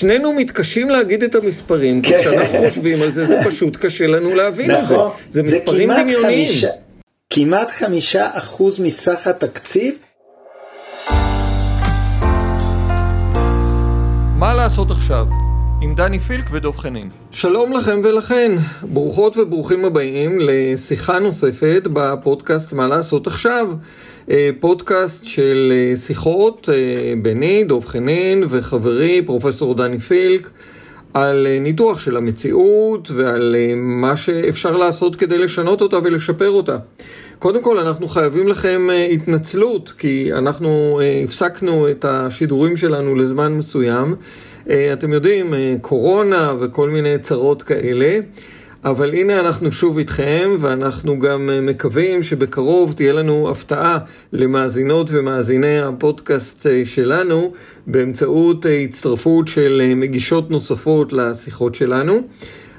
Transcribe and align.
שנינו 0.00 0.32
מתקשים 0.32 0.90
להגיד 0.90 1.22
את 1.22 1.34
המספרים, 1.34 2.02
כי 2.02 2.12
כשאנחנו 2.18 2.58
חושבים 2.68 3.02
על 3.02 3.12
זה, 3.12 3.26
זה 3.26 3.38
פשוט 3.44 3.76
קשה 3.76 4.06
לנו 4.06 4.34
להבין 4.34 4.70
את 4.70 4.88
זה. 4.88 4.94
נכון, 4.94 5.10
זה 5.30 5.42
מספרים 5.42 5.90
דמיוניים. 5.92 6.46
חמישה- 6.46 6.68
כמעט 7.30 7.70
חמישה 7.70 8.28
אחוז 8.32 8.80
מסך 8.80 9.26
התקציב, 9.26 9.94
מה 14.38 14.54
לעשות 14.54 14.90
עכשיו? 14.90 15.26
עם 15.82 15.94
דני 15.94 16.18
פילק 16.18 16.44
ודב 16.52 16.76
חנין. 16.76 17.08
שלום 17.30 17.72
לכם 17.72 18.00
ולכן, 18.04 18.52
ברוכות 18.82 19.36
וברוכים 19.36 19.84
הבאים 19.84 20.38
לשיחה 20.40 21.18
נוספת 21.18 21.82
בפודקאסט 21.92 22.72
מה 22.72 22.86
לעשות 22.86 23.26
עכשיו. 23.26 23.66
אה, 24.30 24.50
פודקאסט 24.60 25.24
של 25.24 25.72
אה, 25.74 25.96
שיחות 25.96 26.68
אה, 26.72 27.12
ביני, 27.22 27.64
דב 27.64 27.84
חנין 27.84 28.44
וחברי 28.48 29.22
פרופסור 29.26 29.74
דני 29.74 29.98
פילק 29.98 30.50
על 31.14 31.46
ניתוח 31.60 31.98
של 31.98 32.16
המציאות 32.16 33.10
ועל 33.10 33.56
מה 33.76 34.16
שאפשר 34.16 34.76
לעשות 34.76 35.16
כדי 35.16 35.38
לשנות 35.38 35.82
אותה 35.82 35.98
ולשפר 36.04 36.50
אותה. 36.50 36.76
קודם 37.38 37.62
כל 37.62 37.78
אנחנו 37.78 38.08
חייבים 38.08 38.48
לכם 38.48 38.88
התנצלות 39.10 39.92
כי 39.98 40.30
אנחנו 40.32 41.00
הפסקנו 41.24 41.90
את 41.90 42.04
השידורים 42.04 42.76
שלנו 42.76 43.14
לזמן 43.14 43.52
מסוים. 43.52 44.14
אתם 44.66 45.12
יודעים, 45.12 45.54
קורונה 45.80 46.54
וכל 46.60 46.90
מיני 46.90 47.18
צרות 47.18 47.62
כאלה. 47.62 48.18
אבל 48.84 49.14
הנה 49.14 49.40
אנחנו 49.40 49.72
שוב 49.72 49.98
איתכם 49.98 50.50
ואנחנו 50.60 51.18
גם 51.18 51.50
אה, 51.50 51.60
מקווים 51.60 52.22
שבקרוב 52.22 52.92
תהיה 52.92 53.12
לנו 53.12 53.50
הפתעה 53.50 53.98
למאזינות 54.32 55.10
ומאזיני 55.12 55.80
הפודקאסט 55.80 56.66
אה, 56.66 56.82
שלנו 56.84 57.52
באמצעות 57.86 58.66
אה, 58.66 58.78
הצטרפות 58.78 59.48
של 59.48 59.92
מגישות 59.96 60.50
נוספות 60.50 61.12
לשיחות 61.12 61.74
שלנו. 61.74 62.20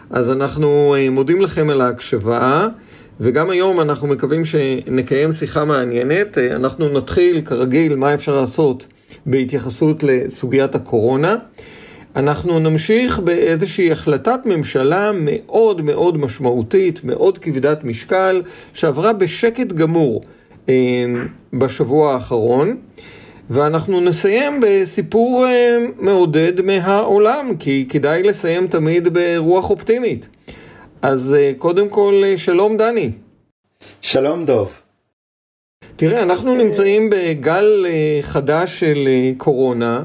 אז 0.09 0.31
אנחנו 0.31 0.95
מודים 1.11 1.41
לכם 1.41 1.69
על 1.69 1.81
ההקשבה. 1.81 2.67
וגם 3.19 3.49
היום 3.49 3.81
אנחנו 3.81 4.07
מקווים 4.07 4.45
שנקיים 4.45 5.31
שיחה 5.31 5.65
מעניינת. 5.65 6.37
אנחנו 6.37 6.89
נתחיל 6.89 7.41
כרגיל 7.41 7.95
מה 7.95 8.13
אפשר 8.13 8.35
לעשות 8.35 8.85
בהתייחסות 9.25 10.03
לסוגיית 10.03 10.75
הקורונה. 10.75 11.35
אנחנו 12.15 12.59
נמשיך 12.59 13.19
באיזושהי 13.19 13.91
החלטת 13.91 14.39
ממשלה 14.45 15.11
מאוד 15.13 15.81
מאוד 15.81 16.17
משמעותית, 16.17 17.03
מאוד 17.03 17.37
כבדת 17.37 17.83
משקל, 17.83 18.41
שעברה 18.73 19.13
בשקט 19.13 19.67
גמור 19.67 20.23
אה, 20.69 20.73
בשבוע 21.53 22.13
האחרון. 22.13 22.77
ואנחנו 23.49 24.01
נסיים 24.01 24.61
בסיפור 24.63 25.45
אה, 25.45 25.77
מעודד 25.99 26.61
מהעולם, 26.61 27.51
כי 27.59 27.85
כדאי 27.89 28.23
לסיים 28.23 28.67
תמיד 28.67 29.07
ברוח 29.13 29.69
אופטימית. 29.69 30.27
אז 31.01 31.33
אה, 31.33 31.51
קודם 31.57 31.89
כל, 31.89 32.21
אה, 32.25 32.37
שלום 32.37 32.77
דני. 32.77 33.11
שלום 34.01 34.45
דוב. 34.45 34.81
תראה, 35.95 36.23
אנחנו 36.23 36.55
נמצאים 36.55 37.09
בגל 37.09 37.85
אה, 37.87 38.19
חדש 38.21 38.79
של 38.79 39.07
אה, 39.07 39.31
קורונה, 39.37 40.03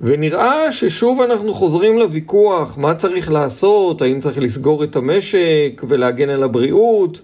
ונראה 0.00 0.72
ששוב 0.72 1.20
אנחנו 1.20 1.54
חוזרים 1.54 1.98
לוויכוח 1.98 2.78
מה 2.78 2.94
צריך 2.94 3.30
לעשות, 3.30 4.02
האם 4.02 4.20
צריך 4.20 4.38
לסגור 4.38 4.84
את 4.84 4.96
המשק 4.96 5.82
ולהגן 5.88 6.28
על 6.28 6.42
הבריאות, 6.42 7.20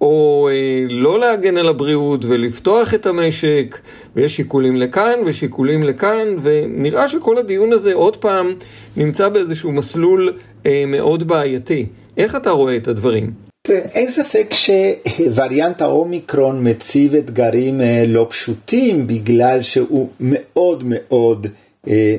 או 0.00 0.48
אה, 0.52 0.86
לא 0.90 1.20
להגן 1.20 1.56
על 1.56 1.68
הבריאות 1.68 2.24
ולפתוח 2.24 2.94
את 2.94 3.06
המשק, 3.06 3.78
ויש 4.16 4.36
שיקולים 4.36 4.76
לכאן 4.76 5.18
ושיקולים 5.26 5.82
לכאן, 5.82 6.26
ונראה 6.42 7.08
שכל 7.08 7.38
הדיון 7.38 7.72
הזה 7.72 7.94
עוד 7.94 8.16
פעם 8.16 8.54
נמצא 8.96 9.28
באיזשהו 9.28 9.72
מסלול 9.72 10.38
אה, 10.66 10.84
מאוד 10.86 11.28
בעייתי. 11.28 11.86
איך 12.16 12.36
אתה 12.36 12.50
רואה 12.50 12.76
את 12.76 12.88
הדברים? 12.88 13.30
אין 13.68 14.08
ספק 14.08 14.50
שווריאנט 14.52 15.82
האומיקרון 15.82 16.68
מציב 16.68 17.14
אתגרים 17.14 17.80
אה, 17.80 18.04
לא 18.06 18.26
פשוטים 18.30 19.06
בגלל 19.06 19.62
שהוא 19.62 20.08
מאוד 20.20 20.82
מאוד 20.86 21.46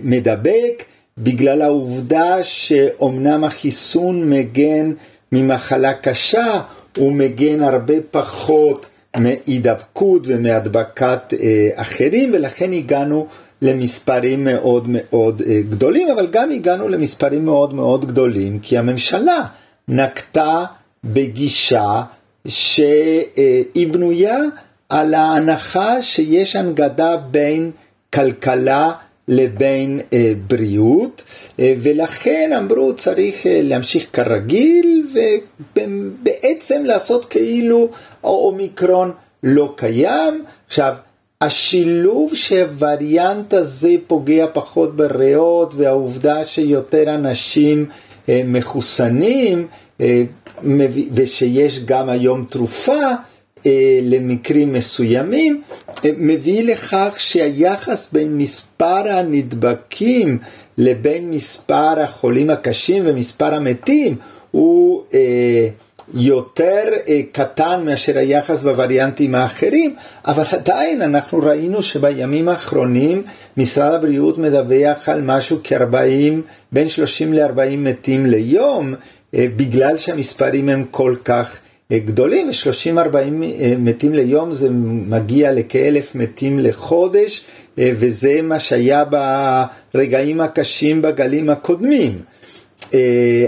מדבק, 0.04 0.84
בגלל 1.18 1.62
העובדה 1.62 2.44
שאומנם 2.44 3.44
החיסון 3.44 4.30
מגן 4.30 4.92
ממחלה 5.32 5.94
קשה, 5.94 6.62
הוא 6.98 7.12
מגן 7.12 7.62
הרבה 7.62 7.94
פחות 8.12 8.86
מהידבקות 9.18 10.22
ומהדבקת 10.26 11.34
אה, 11.34 11.70
אחרים, 11.76 12.32
ולכן 12.34 12.74
הגענו 12.74 13.28
למספרים 13.62 14.44
מאוד 14.44 14.86
מאוד 14.88 15.42
אה, 15.48 15.62
גדולים, 15.70 16.10
אבל 16.10 16.28
גם 16.28 16.52
הגענו 16.52 16.90
למספרים 16.90 17.46
מאוד 17.46 17.74
מאוד 17.74 18.06
גדולים, 18.06 18.60
כי 18.60 18.78
הממשלה 18.78 19.46
נקטה 19.88 20.66
בגישה 21.04 22.02
שהיא 22.48 23.88
בנויה 23.92 24.38
על 24.90 25.14
ההנחה 25.14 26.02
שיש 26.02 26.56
הנגדה 26.56 27.18
בין 27.18 27.72
כלכלה 28.14 28.92
לבין 29.28 30.00
אה, 30.14 30.34
בריאות, 30.48 31.24
אה, 31.60 31.74
ולכן 31.82 32.52
אמרו 32.58 32.96
צריך 32.96 33.48
אה, 33.48 33.60
להמשיך 33.64 34.06
כרגיל 34.14 35.08
ובעצם 35.76 36.84
לעשות 36.86 37.26
כאילו 37.26 37.90
האומיקרון 38.24 39.12
לא 39.44 39.74
קיים. 39.78 40.44
עכשיו, 40.68 40.94
השילוב 41.42 42.36
שהווריאנט 42.36 43.54
הזה 43.54 43.94
פוגע 44.08 44.46
פחות 44.54 44.96
בריאות 44.96 45.74
והעובדה 45.76 46.44
שיותר 46.44 47.16
אנשים 47.16 47.86
אה, 48.30 48.42
מחוסנים 48.46 49.68
אה, 50.02 50.24
ושיש 51.14 51.80
גם 51.86 52.10
היום 52.10 52.46
תרופה 52.50 53.12
למקרים 54.04 54.74
מסוימים, 54.74 55.62
אה, 56.06 56.10
מביא 56.18 56.64
לכך 56.64 57.16
שהיחס 57.18 58.10
בין 58.14 58.38
מספר 58.38 59.12
הנדבקים 59.12 60.38
לבין 60.78 61.32
מספר 61.32 62.00
החולים 62.00 62.50
הקשים 62.50 63.04
ומספר 63.06 63.54
המתים 63.54 64.16
הוא 64.52 65.04
אה, 65.14 65.68
יותר 66.14 66.84
אה, 67.08 67.22
קטן 67.32 67.86
מאשר 67.86 68.18
היחס 68.18 68.62
בווריאנטים 68.62 69.36
האחרים, 69.36 69.96
אבל 70.26 70.44
עדיין 70.52 71.02
אנחנו 71.02 71.40
ראינו 71.40 71.84
שבימים 71.84 72.50
האחרונים 72.50 73.24
משרד 73.58 73.94
הבריאות 73.94 74.38
מדווח 74.38 75.10
על 75.10 75.22
משהו 75.22 75.58
כ-40, 75.64 76.34
בין 76.72 76.90
30 76.90 77.34
ל-40 77.34 77.78
מתים 77.78 78.26
ליום, 78.26 78.94
אה, 79.36 79.46
בגלל 79.56 79.98
שהמספרים 79.98 80.70
הם 80.70 80.84
כל 80.92 81.16
כך 81.26 81.56
אה, 81.56 81.71
גדולים, 82.00 82.50
ו-30-40 82.50 83.16
מתים 83.80 84.14
ליום 84.14 84.54
זה 84.54 84.70
מגיע 85.10 85.52
לכאלף 85.52 86.16
מתים 86.16 86.60
לחודש, 86.60 87.42
אה, 87.80 87.92
וזה 88.00 88.42
מה 88.42 88.60
שהיה 88.60 89.04
ברגעים 89.94 90.42
הקשים 90.42 91.02
בגלים 91.02 91.50
הקודמים. 91.50 92.20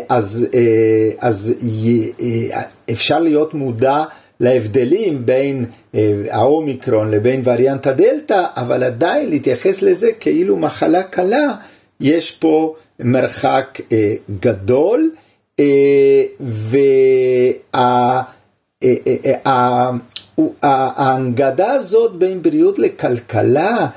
אז, 0.10 0.48
אז 1.20 1.54
אפשר 2.92 3.20
להיות 3.20 3.54
מודע 3.54 4.04
להבדלים 4.40 5.26
בין 5.26 5.66
האומיקרון 6.30 7.12
לבין 7.12 7.42
וריאנט 7.46 7.88
הדלתא, 7.88 8.44
אבל 8.56 8.84
עדיין 8.84 9.30
להתייחס 9.30 9.82
לזה 9.82 10.12
כאילו 10.20 10.58
מחלה 10.58 11.04
קלה, 11.04 11.56
יש 12.00 12.32
פה 12.32 12.76
מרחק 13.00 13.80
גדול, 14.40 15.12
וההנגדה 20.64 21.72
הזאת 21.72 22.16
בין 22.16 22.42
בריאות 22.42 22.80
לכלכלה, 22.80 23.88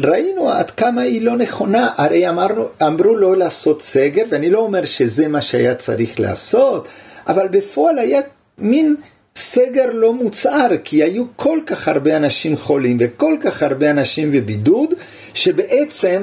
ראינו 0.00 0.50
עד 0.50 0.70
כמה 0.70 1.02
היא 1.02 1.22
לא 1.22 1.36
נכונה, 1.36 1.88
הרי 1.96 2.28
אמרנו, 2.28 2.64
אמרו 2.82 3.16
לא 3.16 3.36
לעשות 3.36 3.82
סגר, 3.82 4.22
ואני 4.30 4.50
לא 4.50 4.58
אומר 4.58 4.84
שזה 4.84 5.28
מה 5.28 5.40
שהיה 5.40 5.74
צריך 5.74 6.20
לעשות, 6.20 6.88
אבל 7.26 7.48
בפועל 7.48 7.98
היה 7.98 8.20
מין 8.58 8.96
סגר 9.36 9.90
לא 9.92 10.12
מוצהר, 10.12 10.70
כי 10.84 11.02
היו 11.02 11.24
כל 11.36 11.58
כך 11.66 11.88
הרבה 11.88 12.16
אנשים 12.16 12.56
חולים 12.56 12.96
וכל 13.00 13.36
כך 13.42 13.62
הרבה 13.62 13.90
אנשים 13.90 14.32
בבידוד, 14.32 14.94
שבעצם, 15.34 16.22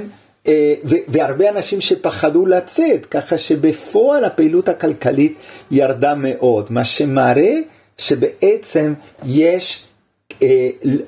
והרבה 1.08 1.50
אנשים 1.50 1.82
שפחדו 1.82 2.46
לצאת, 2.46 3.06
ככה 3.06 3.38
שבפועל 3.38 4.24
הפעילות 4.24 4.70
הכלכלית 4.70 5.36
ירדה 5.72 6.16
מאוד, 6.16 6.68
מה 6.70 6.86
שמראה 6.86 7.54
שבעצם 7.98 8.94
יש 9.26 9.84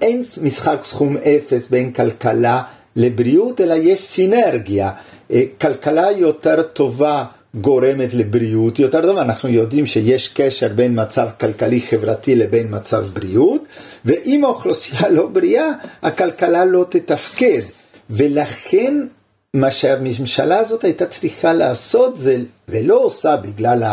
אין 0.01 0.21
משחק 0.41 0.79
סכום 0.83 1.17
אפס 1.17 1.69
בין 1.69 1.91
כלכלה 1.91 2.63
לבריאות, 2.95 3.61
אלא 3.61 3.73
יש 3.73 3.99
סינרגיה. 3.99 4.91
כלכלה 5.61 6.11
יותר 6.11 6.63
טובה 6.63 7.25
גורמת 7.55 8.13
לבריאות 8.13 8.79
יותר 8.79 9.01
טובה. 9.01 9.21
אנחנו 9.21 9.49
יודעים 9.49 9.85
שיש 9.85 10.27
קשר 10.27 10.67
בין 10.67 11.01
מצב 11.01 11.27
כלכלי 11.39 11.81
חברתי 11.81 12.35
לבין 12.35 12.67
מצב 12.69 13.05
בריאות, 13.13 13.63
ואם 14.05 14.45
האוכלוסייה 14.45 15.09
לא 15.09 15.27
בריאה, 15.27 15.69
הכלכלה 16.01 16.65
לא 16.65 16.85
תתפקד. 16.89 17.61
ולכן 18.09 18.93
מה 19.53 19.71
שהממשלה 19.71 20.57
הזאת 20.57 20.83
הייתה 20.83 21.05
צריכה 21.05 21.53
לעשות 21.53 22.17
זה, 22.17 22.37
ולא 22.67 22.95
עושה 22.95 23.35
בגלל 23.35 23.83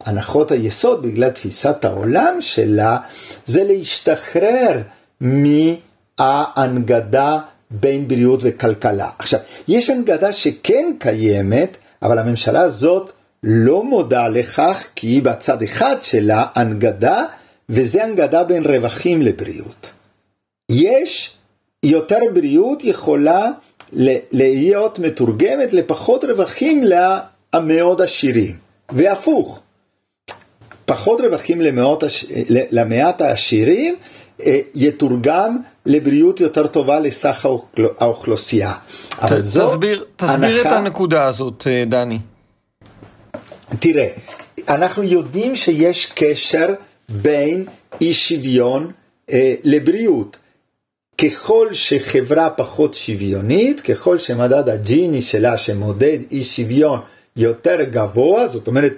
הנחות 0.00 0.50
היסוד, 0.50 1.02
בגלל 1.02 1.30
תפיסת 1.30 1.84
העולם 1.84 2.36
שלה, 2.40 2.98
זה 3.46 3.64
להשתחרר 3.64 4.82
מההנגדה 6.18 7.38
בין 7.70 8.08
בריאות 8.08 8.40
וכלכלה. 8.42 9.10
עכשיו, 9.18 9.40
יש 9.68 9.90
הנגדה 9.90 10.32
שכן 10.32 10.92
קיימת, 10.98 11.76
אבל 12.02 12.18
הממשלה 12.18 12.60
הזאת 12.60 13.12
לא 13.42 13.84
מודה 13.84 14.28
לכך, 14.28 14.86
כי 14.94 15.06
היא 15.06 15.22
בצד 15.22 15.62
אחד 15.62 15.96
שלה 16.02 16.46
הנגדה, 16.54 17.24
וזה 17.68 18.04
הנגדה 18.04 18.44
בין 18.44 18.66
רווחים 18.66 19.22
לבריאות. 19.22 19.90
יש 20.70 21.36
יותר 21.84 22.18
בריאות 22.34 22.84
יכולה 22.84 23.50
להיות 24.32 24.98
מתורגמת 24.98 25.72
לפחות 25.72 26.24
רווחים 26.24 26.84
למאוד 27.54 28.02
עשירים, 28.02 28.54
והפוך. 28.92 29.60
פחות 30.84 31.20
רווחים 31.20 31.60
למאות, 31.60 32.04
למעט 32.48 33.20
העשירים 33.20 33.96
אה, 34.46 34.60
יתורגם 34.74 35.56
לבריאות 35.86 36.40
יותר 36.40 36.66
טובה 36.66 36.98
לסך 36.98 37.46
האוכלוסייה. 37.98 38.72
זו 39.40 39.68
תסביר, 39.68 40.04
תסביר 40.16 40.34
הנחה... 40.34 40.68
את 40.68 40.72
הנקודה 40.72 41.26
הזאת, 41.26 41.66
אה, 41.66 41.84
דני. 41.86 42.18
תראה, 43.78 44.08
אנחנו 44.68 45.02
יודעים 45.02 45.56
שיש 45.56 46.06
קשר 46.14 46.74
בין 47.08 47.64
אי 48.00 48.12
שוויון 48.12 48.90
אה, 49.30 49.54
לבריאות. 49.64 50.38
ככל 51.22 51.68
שחברה 51.72 52.50
פחות 52.50 52.94
שוויונית, 52.94 53.80
ככל 53.80 54.18
שמדד 54.18 54.68
הג'יני 54.68 55.22
שלה 55.22 55.56
שמודד 55.56 56.18
אי 56.30 56.44
שוויון 56.44 57.00
יותר 57.36 57.82
גבוה, 57.82 58.48
זאת 58.48 58.66
אומרת, 58.66 58.92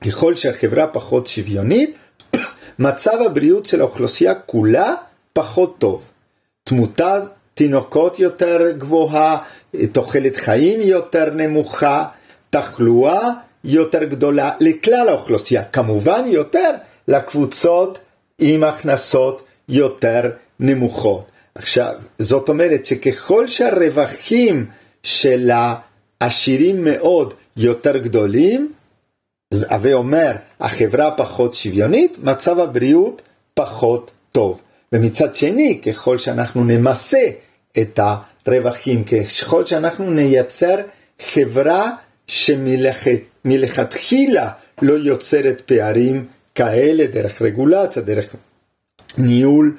ככל 0.00 0.34
שהחברה 0.34 0.86
פחות 0.86 1.26
שוויונית, 1.26 1.96
מצב 2.78 3.16
הבריאות 3.26 3.66
של 3.66 3.80
האוכלוסייה 3.80 4.34
כולה 4.34 4.94
פחות 5.32 5.78
טוב. 5.78 6.04
תמותת 6.64 7.22
תינוקות 7.54 8.18
יותר 8.18 8.70
גבוהה, 8.70 9.38
תוחלת 9.92 10.36
חיים 10.36 10.80
יותר 10.82 11.30
נמוכה, 11.34 12.04
תחלואה 12.50 13.30
יותר 13.64 14.04
גדולה 14.04 14.50
לכלל 14.60 15.08
האוכלוסייה, 15.08 15.64
כמובן 15.64 16.22
יותר 16.26 16.70
לקבוצות 17.08 17.98
עם 18.38 18.64
הכנסות 18.64 19.42
יותר 19.68 20.30
נמוכות. 20.60 21.35
עכשיו, 21.56 21.94
זאת 22.18 22.48
אומרת 22.48 22.86
שככל 22.86 23.46
שהרווחים 23.46 24.66
של 25.02 25.50
העשירים 26.20 26.84
מאוד 26.84 27.34
יותר 27.56 27.96
גדולים, 27.96 28.72
הווה 29.70 29.94
אומר, 29.94 30.32
החברה 30.60 31.10
פחות 31.10 31.54
שוויונית, 31.54 32.18
מצב 32.22 32.58
הבריאות 32.58 33.22
פחות 33.54 34.10
טוב. 34.32 34.60
ומצד 34.92 35.34
שני, 35.34 35.80
ככל 35.86 36.18
שאנחנו 36.18 36.64
נמסה 36.64 37.26
את 37.78 38.00
הרווחים, 38.46 39.04
ככל 39.04 39.66
שאנחנו 39.66 40.10
נייצר 40.10 40.76
חברה 41.22 41.90
שמלכתחילה 42.26 44.50
לא 44.82 44.92
יוצרת 44.92 45.60
פערים 45.66 46.26
כאלה 46.54 47.06
דרך 47.06 47.42
רגולציה, 47.42 48.02
דרך 48.02 48.34
ניהול 49.18 49.76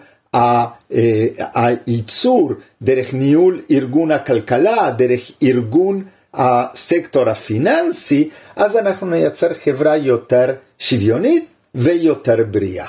הייצור, 1.53 2.51
דרך 2.81 3.13
ניהול 3.13 3.62
ארגון 3.71 4.12
הכלכלה, 4.12 4.91
דרך 4.97 5.31
ארגון 5.44 6.03
הסקטור 6.33 7.29
הפיננסי, 7.29 8.29
אז 8.56 8.77
אנחנו 8.77 9.07
נייצר 9.07 9.53
חברה 9.53 9.97
יותר 9.97 10.53
שוויונית 10.79 11.45
ויותר 11.75 12.35
בריאה. 12.51 12.88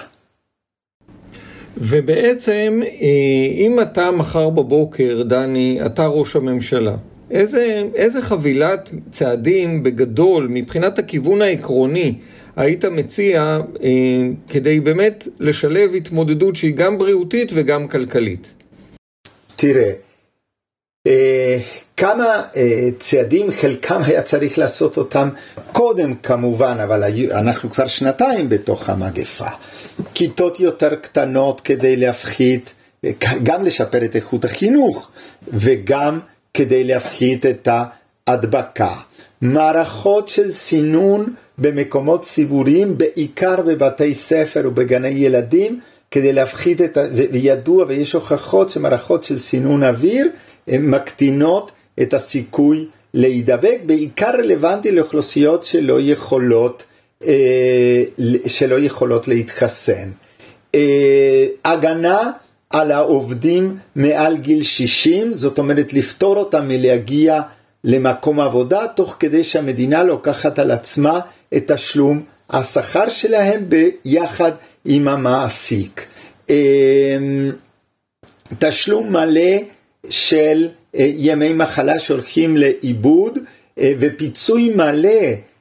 ובעצם, 1.76 2.80
אה, 2.84 3.66
אם 3.66 3.80
אתה 3.80 4.10
מחר 4.10 4.50
בבוקר, 4.50 5.22
דני, 5.22 5.78
אתה 5.86 6.06
ראש 6.06 6.36
הממשלה, 6.36 6.94
איזה, 7.30 7.82
איזה 7.94 8.22
חבילת 8.22 8.90
צעדים 9.10 9.82
בגדול, 9.82 10.46
מבחינת 10.50 10.98
הכיוון 10.98 11.42
העקרוני, 11.42 12.14
היית 12.58 12.84
מציע 12.84 13.58
אה, 13.82 13.88
כדי 14.48 14.80
באמת 14.80 15.28
לשלב 15.40 15.94
התמודדות 15.94 16.56
שהיא 16.56 16.74
גם 16.74 16.98
בריאותית 16.98 17.50
וגם 17.54 17.88
כלכלית? 17.88 18.52
תראה, 19.56 19.92
אה, 21.06 21.58
כמה 21.96 22.42
אה, 22.56 22.88
צעדים, 22.98 23.50
חלקם 23.50 24.02
היה 24.04 24.22
צריך 24.22 24.58
לעשות 24.58 24.96
אותם 24.96 25.28
קודם 25.72 26.14
כמובן, 26.14 26.76
אבל 26.82 27.04
אנחנו 27.30 27.70
כבר 27.70 27.86
שנתיים 27.86 28.48
בתוך 28.48 28.90
המגפה. 28.90 29.46
כיתות 30.14 30.60
יותר 30.60 30.94
קטנות 30.94 31.60
כדי 31.60 31.96
להפחית, 31.96 32.72
גם 33.42 33.64
לשפר 33.64 34.04
את 34.04 34.16
איכות 34.16 34.44
החינוך 34.44 35.10
וגם 35.48 36.20
כדי 36.54 36.84
להפחית 36.84 37.46
את 37.46 37.68
ההדבקה. 38.26 38.94
מערכות 39.40 40.28
של 40.28 40.50
סינון 40.50 41.34
במקומות 41.58 42.22
ציבוריים, 42.22 42.98
בעיקר 42.98 43.62
בבתי 43.62 44.14
ספר 44.14 44.62
ובגני 44.64 45.08
ילדים, 45.08 45.80
כדי 46.10 46.32
להפחית 46.32 46.80
את 46.80 46.96
ה... 46.96 47.04
וידוע 47.12 47.84
ויש 47.88 48.12
הוכחות 48.12 48.70
שמערכות 48.70 49.24
של 49.24 49.38
סינון 49.38 49.82
אוויר 49.82 50.28
מקטינות 50.68 51.72
את 52.02 52.14
הסיכוי 52.14 52.86
להידבק, 53.14 53.78
בעיקר 53.86 54.30
רלוונטי 54.30 54.90
לאוכלוסיות 54.92 55.64
שלא 55.64 56.00
יכולות, 56.00 56.84
אה, 57.26 58.02
שלא 58.46 58.78
יכולות 58.78 59.28
להתחסן. 59.28 60.10
אה, 60.74 61.46
הגנה 61.64 62.30
על 62.70 62.90
העובדים 62.92 63.76
מעל 63.96 64.36
גיל 64.36 64.62
60, 64.62 65.32
זאת 65.32 65.58
אומרת 65.58 65.92
לפטור 65.92 66.36
אותם 66.36 66.68
מלהגיע 66.68 67.40
למקום 67.84 68.40
עבודה, 68.40 68.86
תוך 68.96 69.16
כדי 69.18 69.44
שהמדינה 69.44 70.02
לוקחת 70.02 70.58
על 70.58 70.70
עצמה 70.70 71.20
את 71.56 71.72
תשלום 71.72 72.22
השכר 72.50 73.08
שלהם 73.08 73.64
ביחד 73.68 74.52
עם 74.84 75.08
המעסיק. 75.08 76.06
אה, 76.50 77.16
תשלום 78.58 79.12
מלא 79.12 79.58
של 80.10 80.68
אה, 80.96 81.10
ימי 81.16 81.52
מחלה 81.52 81.98
שהולכים 81.98 82.56
לאיבוד 82.56 83.38
אה, 83.78 83.92
ופיצוי 83.98 84.74
מלא 84.74 85.20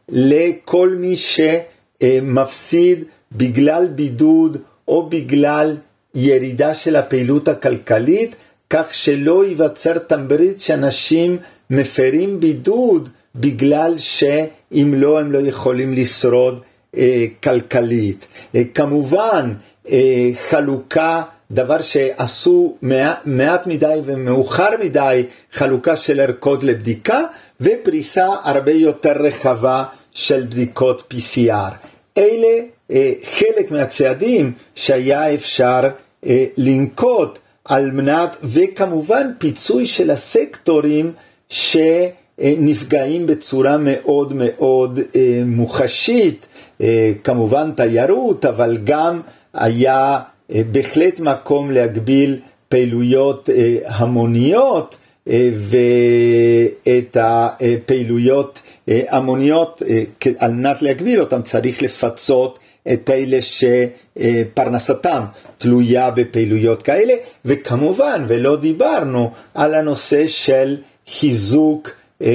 לכל 0.09 0.89
מי 0.89 1.13
שמפסיד 1.15 3.03
בגלל 3.31 3.87
בידוד 3.87 4.57
או 4.87 5.09
בגלל 5.09 5.77
ירידה 6.15 6.73
של 6.73 6.95
הפעילות 6.95 7.47
הכלכלית, 7.47 8.35
כך 8.69 8.93
שלא 8.93 9.45
ייווצר 9.45 9.97
תמריץ 9.97 10.63
שאנשים 10.63 11.37
מפרים 11.69 12.39
בידוד 12.39 13.09
בגלל 13.37 13.97
שאם 13.97 14.93
לא 14.97 15.19
הם 15.19 15.31
לא 15.31 15.39
יכולים 15.39 15.93
לשרוד 15.93 16.61
אה, 16.97 17.25
כלכלית. 17.43 18.27
אה, 18.55 18.61
כמובן, 18.73 19.53
אה, 19.89 20.29
חלוקה 20.49 21.21
דבר 21.51 21.81
שעשו 21.81 22.75
מעט, 22.81 23.19
מעט 23.25 23.67
מדי 23.67 23.99
ומאוחר 24.05 24.69
מדי 24.79 25.23
חלוקה 25.51 25.95
של 25.95 26.19
ערכות 26.19 26.63
לבדיקה 26.63 27.21
ופריסה 27.61 28.27
הרבה 28.43 28.71
יותר 28.71 29.13
רחבה 29.21 29.83
של 30.13 30.43
בדיקות 30.43 31.13
PCR. 31.13 31.73
אלה 32.17 32.57
אה, 32.91 33.13
חלק 33.23 33.71
מהצעדים 33.71 34.51
שהיה 34.75 35.33
אפשר 35.33 35.89
אה, 36.25 36.45
לנקוט 36.57 37.39
על 37.65 37.91
מנת, 37.91 38.37
וכמובן 38.43 39.31
פיצוי 39.37 39.85
של 39.85 40.11
הסקטורים 40.11 41.11
שנפגעים 42.41 43.27
בצורה 43.27 43.77
מאוד 43.77 44.33
מאוד 44.33 44.99
אה, 45.15 45.41
מוחשית, 45.45 46.47
אה, 46.81 47.11
כמובן 47.23 47.71
תיירות, 47.71 48.45
אבל 48.45 48.77
גם 48.83 49.21
היה 49.53 50.19
אה, 50.53 50.61
בהחלט 50.71 51.19
מקום 51.19 51.71
להגביל 51.71 52.39
פעילויות 52.69 53.49
אה, 53.49 53.77
המוניות 53.85 54.97
אה, 55.27 55.49
ואת 55.57 57.17
הפעילויות 57.19 58.61
המוניות, 58.87 59.81
על 60.39 60.51
מנת 60.51 60.81
להגביל 60.81 61.19
אותם 61.19 61.41
צריך 61.41 61.81
לפצות 61.81 62.59
את 62.93 63.09
אלה 63.09 63.37
שפרנסתם 63.41 65.23
תלויה 65.57 66.11
בפעילויות 66.11 66.83
כאלה, 66.83 67.13
וכמובן, 67.45 68.25
ולא 68.27 68.55
דיברנו 68.55 69.31
על 69.53 69.75
הנושא 69.75 70.27
של 70.27 70.77
חיזוק 71.07 71.89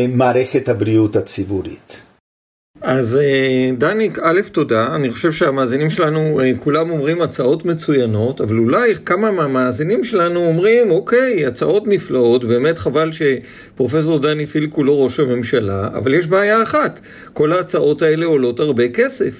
מערכת 0.09 0.69
הבריאות 0.69 1.17
הציבורית. 1.17 2.03
אז 2.81 3.17
אה, 3.17 3.71
דניק, 3.79 4.19
א', 4.23 4.41
תודה. 4.53 4.95
אני 4.95 5.11
חושב 5.11 5.33
שהמאזינים 5.33 5.91
שלנו, 5.91 6.41
אה, 6.41 6.53
כולם 6.59 6.91
אומרים 6.91 7.23
הצעות 7.23 7.65
מצוינות, 7.65 8.41
אבל 8.41 8.59
אולי 8.59 8.95
כמה 9.07 9.31
מהמאזינים 9.31 10.05
שלנו 10.05 10.47
אומרים, 10.47 10.91
אוקיי, 10.91 11.47
הצעות 11.47 11.87
נפלאות, 11.87 12.45
באמת 12.45 12.79
חבל 12.79 13.11
שפרופסור 13.12 14.19
דני 14.19 14.47
פילק 14.47 14.75
הוא 14.75 14.85
לא 14.85 15.05
ראש 15.05 15.21
הממשלה, 15.21 15.89
אבל 15.95 16.15
יש 16.15 16.27
בעיה 16.27 16.62
אחת, 16.62 17.01
כל 17.33 17.53
ההצעות 17.53 18.03
האלה 18.03 18.27
עולות 18.27 18.61
הרבה 18.61 18.89
כסף. 18.89 19.35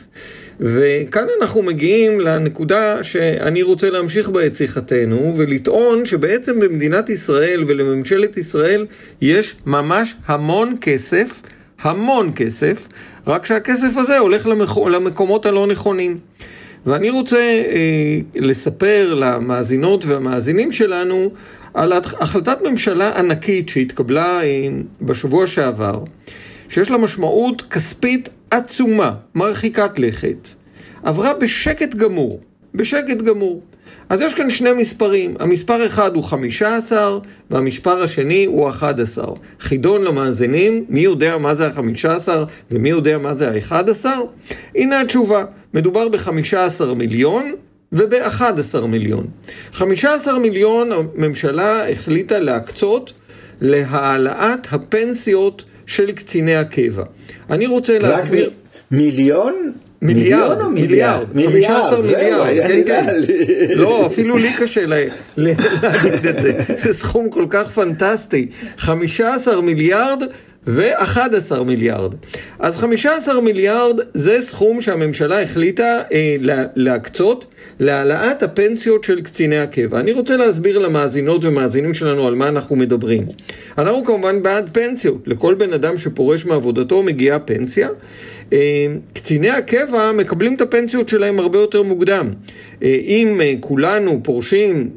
וכאן 0.61 1.27
אנחנו 1.41 1.63
מגיעים 1.63 2.21
לנקודה 2.21 3.03
שאני 3.03 3.63
רוצה 3.63 3.91
להמשיך 3.91 4.29
בה 4.29 4.47
את 4.47 4.55
שיחתנו 4.55 5.35
ולטעון 5.37 6.05
שבעצם 6.05 6.61
במדינת 6.61 7.11
ישראל 7.11 7.65
ולממשלת 7.67 8.37
ישראל 8.37 8.87
יש 9.21 9.57
ממש 9.67 10.17
המון 10.27 10.77
כסף, 10.81 11.43
המון 11.83 12.33
כסף, 12.37 12.89
רק 13.27 13.47
שהכסף 13.47 13.97
הזה 13.97 14.19
הולך 14.19 14.47
למק... 14.47 14.69
למקומות 14.91 15.47
הלא 15.47 15.67
נכונים. 15.67 16.19
ואני 16.87 17.11
רוצה 17.11 17.37
אה, 17.37 18.19
לספר 18.35 19.15
למאזינות 19.15 20.05
והמאזינים 20.05 20.73
שלנו 20.73 21.31
על 21.75 21.93
החלטת 21.93 22.59
ממשלה 22.69 23.19
ענקית 23.19 23.69
שהתקבלה 23.69 24.43
אה, 24.43 24.69
בשבוע 25.01 25.47
שעבר, 25.47 26.05
שיש 26.69 26.91
לה 26.91 26.99
משמעות 26.99 27.63
כספית 27.63 28.29
עצומה, 28.53 29.15
מרחיקת 29.35 29.99
לכת. 29.99 30.49
עברה 31.03 31.35
בשקט 31.35 31.95
גמור, 31.95 32.41
בשקט 32.75 33.17
גמור. 33.17 33.63
אז 34.09 34.21
יש 34.21 34.35
כאן 34.35 34.51
שני 34.51 34.73
מספרים, 34.73 35.35
המספר 35.41 35.87
אחד 35.87 36.15
הוא 36.15 36.25
15 36.25 37.19
והמספר 37.51 38.03
השני 38.03 38.45
הוא 38.45 38.69
11. 38.69 39.27
חידון 39.61 40.03
למאזינים, 40.05 40.85
מי 40.89 41.01
יודע 41.01 41.39
מה 41.39 41.55
זה 41.55 41.67
ה-15 41.67 42.29
ומי 42.71 42.91
יודע 42.91 43.19
מה 43.19 43.35
זה 43.35 43.51
ה-11? 43.51 44.07
הנה 44.75 45.01
התשובה, 45.01 45.45
מדובר 45.75 46.09
ב-15 46.09 46.95
מיליון 46.97 47.53
וב-11 47.93 48.81
מיליון. 48.87 49.27
15 49.73 50.39
מיליון 50.39 50.91
הממשלה 50.93 51.91
החליטה 51.91 52.39
להקצות 52.39 53.13
להעלאת 53.61 54.67
הפנסיות 54.73 55.65
של 55.87 56.13
קציני 56.13 56.57
הקבע. 56.57 57.05
אני 57.51 57.67
רוצה 57.67 57.99
להסביר... 57.99 58.47
רק 58.47 58.53
מיליון? 58.91 59.73
מיליארד, 60.03 60.61
או 60.61 60.71
מיליארד? 60.71 61.27
מיליארד, 61.35 62.03
זהו, 62.03 62.43
היה 62.43 62.69
כן, 62.69 62.75
נראה 62.75 63.03
כן. 63.05 63.17
לי. 63.17 63.75
לא, 63.75 64.07
אפילו 64.07 64.37
לי 64.37 64.49
קשה 64.59 64.87
להגיד 65.37 66.27
את 66.29 66.39
זה. 66.43 66.59
זה 66.79 66.93
סכום 66.93 67.31
כל 67.31 67.47
כך 67.51 67.71
פנטסטי. 67.71 68.49
15 68.77 69.61
מיליארד 69.61 70.23
ו-11 70.67 71.63
מיליארד. 71.63 72.15
אז 72.59 72.77
15 72.77 73.41
מיליארד 73.41 74.01
זה 74.15 74.43
סכום 74.43 74.81
שהממשלה 74.81 75.43
החליטה 75.43 76.03
אה, 76.13 76.37
להקצות 76.77 77.45
להעלאת 77.81 78.43
הפנסיות 78.43 79.05
של 79.05 79.21
קציני 79.21 79.59
הקבע. 79.59 80.01
אני 80.01 80.13
רוצה 80.13 80.37
להסביר 80.37 80.79
למאזינות 80.79 81.45
ומאזינים 81.45 81.95
שלנו 81.95 82.27
על 82.27 82.35
מה 82.35 82.49
אנחנו 82.49 82.77
מדברים. 82.77 83.25
אנחנו 83.79 84.05
כמובן 84.05 84.43
בעד 84.43 84.71
פנסיות. 84.73 85.23
לכל 85.27 85.55
בן 85.55 85.73
אדם 85.73 85.99
שפורש 85.99 86.45
מעבודתו 86.45 87.03
מגיעה 87.03 87.39
פנסיה. 87.39 87.89
אה, 88.53 88.87
קציני 89.13 89.51
הקבע 89.51 90.13
מקבלים 90.13 90.55
את 90.55 90.61
הפנסיות 90.61 91.09
שלהם 91.09 91.39
הרבה 91.39 91.59
יותר 91.59 91.83
מוקדם. 91.83 92.33
אה, 92.83 92.99
אם 93.03 93.41
אה, 93.41 93.55
כולנו 93.61 94.21
פורשים 94.23 94.91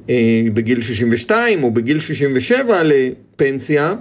בגיל 0.53 0.81
62 0.81 1.63
או 1.63 1.71
בגיל 1.71 1.99
67 1.99 2.81
לפנסיה, 2.83 3.93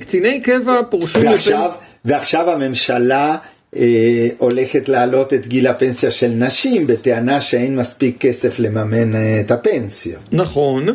קציני 0.00 0.40
קבע 0.40 0.82
פורשים... 0.90 1.26
ועכשיו, 1.26 1.70
לפנ... 1.70 1.84
ועכשיו 2.04 2.50
הממשלה 2.50 3.36
אה, 3.76 4.28
הולכת 4.38 4.88
להעלות 4.88 5.34
את 5.34 5.46
גיל 5.46 5.66
הפנסיה 5.66 6.10
של 6.10 6.28
נשים 6.28 6.86
בטענה 6.86 7.40
שאין 7.40 7.76
מספיק 7.76 8.16
כסף 8.20 8.58
לממן 8.58 9.40
את 9.40 9.50
הפנסיה. 9.50 10.18
נכון. 10.32 10.88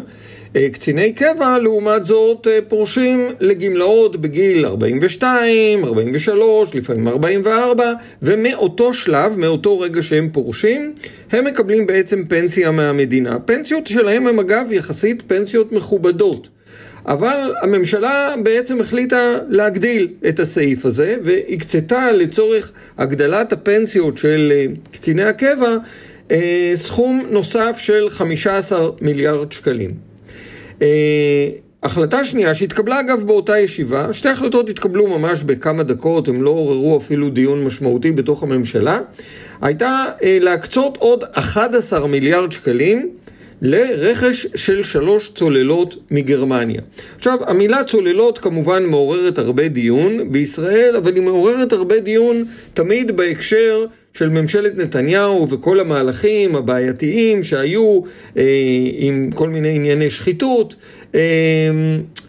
אה, 0.56 0.68
קציני 0.72 1.14
קבע, 1.14 1.58
לעומת 1.58 2.06
זאת, 2.06 2.48
אה, 2.48 2.60
פורשים 2.68 3.30
לגמלאות 3.40 4.16
בגיל 4.16 4.66
42, 4.66 5.86
43, 5.86 6.76
לפעמים 6.76 7.08
44, 7.08 7.94
ומאותו 8.22 8.94
שלב, 8.94 9.38
מאותו 9.38 9.80
רגע 9.80 10.02
שהם 10.02 10.30
פורשים, 10.34 10.94
הם 11.32 11.46
מקבלים 11.46 11.86
בעצם 11.86 12.24
פנסיה 12.28 12.72
מהמדינה. 12.72 13.36
הפנסיות 13.36 13.88
שלהם 13.88 14.28
הם 14.28 14.40
אגב 14.40 14.68
יחסית 14.72 15.24
פנסיות 15.28 15.72
מכובדות. 15.72 16.48
אבל 17.08 17.54
הממשלה 17.62 18.34
בעצם 18.44 18.80
החליטה 18.82 19.38
להגדיל 19.50 20.14
את 20.30 20.40
הסעיף 20.40 20.86
הזה 20.86 21.16
והקצתה 21.24 22.12
לצורך 22.12 22.72
הגדלת 22.98 23.54
הפנסיות 23.54 24.18
של 24.18 24.54
אה, 24.56 24.66
קציני 24.92 25.24
הקבע 25.24 25.78
סכום 26.76 27.26
נוסף 27.30 27.76
של 27.80 28.10
15 28.10 28.90
מיליארד 29.02 29.52
שקלים. 29.52 29.92
אה, 30.82 31.50
החלטה 31.84 32.26
שנייה 32.26 32.54
שהתקבלה 32.54 33.00
אגב 33.00 33.24
באותה 33.26 33.60
ישיבה, 33.60 34.14
שתי 34.14 34.30
החלטות 34.30 34.70
התקבלו 34.70 35.08
ממש 35.08 35.44
בכמה 35.44 35.84
דקות, 35.84 36.28
הם 36.28 36.44
לא 36.44 36.50
עוררו 36.50 36.98
אפילו 36.98 37.30
דיון 37.30 37.64
משמעותי 37.64 38.12
בתוך 38.12 38.44
הממשלה, 38.44 39.00
הייתה 39.62 40.06
אה, 40.24 40.38
להקצות 40.42 40.98
עוד 40.98 41.24
11 41.32 42.08
מיליארד 42.08 42.52
שקלים 42.52 43.10
לרכש 43.62 44.48
של 44.56 44.84
שלוש 44.84 45.32
צוללות 45.36 45.96
מגרמניה. 46.12 46.82
עכשיו, 47.18 47.40
המילה 47.48 47.84
צוללות 47.84 48.40
כמובן 48.40 48.86
מעוררת 48.86 49.38
הרבה 49.38 49.68
דיון 49.68 50.32
בישראל, 50.32 50.96
אבל 50.96 51.16
היא 51.16 51.24
מעוררת 51.24 51.74
הרבה 51.74 52.00
דיון 52.00 52.46
תמיד 52.74 53.18
בהקשר 53.18 53.86
של 54.14 54.30
ממשלת 54.30 54.78
נתניהו 54.78 55.50
וכל 55.50 55.80
המהלכים 55.80 56.56
הבעייתיים 56.56 57.44
שהיו 57.44 58.02
אה, 58.38 58.44
עם 58.98 59.30
כל 59.36 59.50
מיני 59.50 59.76
ענייני 59.76 60.10
שחיתות 60.10 60.76
אה, 61.16 61.20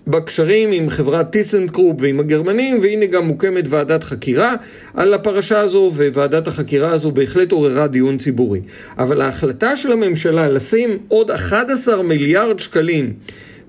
בקשרים 0.06 0.72
עם 0.72 0.88
חברת 0.88 1.30
טיסנקרופ 1.30 1.96
ועם 2.00 2.20
הגרמנים 2.20 2.78
והנה 2.82 3.06
גם 3.06 3.26
מוקמת 3.26 3.64
ועדת 3.68 4.04
חקירה 4.04 4.54
על 4.94 5.14
הפרשה 5.14 5.60
הזו 5.60 5.92
וועדת 5.94 6.46
החקירה 6.46 6.90
הזו 6.90 7.10
בהחלט 7.10 7.52
עוררה 7.52 7.86
דיון 7.86 8.18
ציבורי. 8.18 8.60
אבל 8.98 9.20
ההחלטה 9.20 9.76
של 9.76 9.92
הממשלה 9.92 10.48
לשים 10.48 10.98
עוד 11.08 11.30
11 11.30 12.02
מיליארד 12.02 12.58
שקלים 12.58 13.12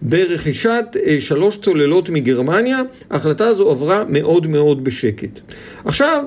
ברכישת 0.01 0.85
אה, 1.05 1.17
שלוש 1.19 1.57
צוללות 1.57 2.09
מגרמניה, 2.09 2.81
ההחלטה 3.09 3.47
הזו 3.47 3.71
עברה 3.71 4.03
מאוד 4.09 4.47
מאוד 4.47 4.83
בשקט. 4.83 5.39
עכשיו, 5.85 6.23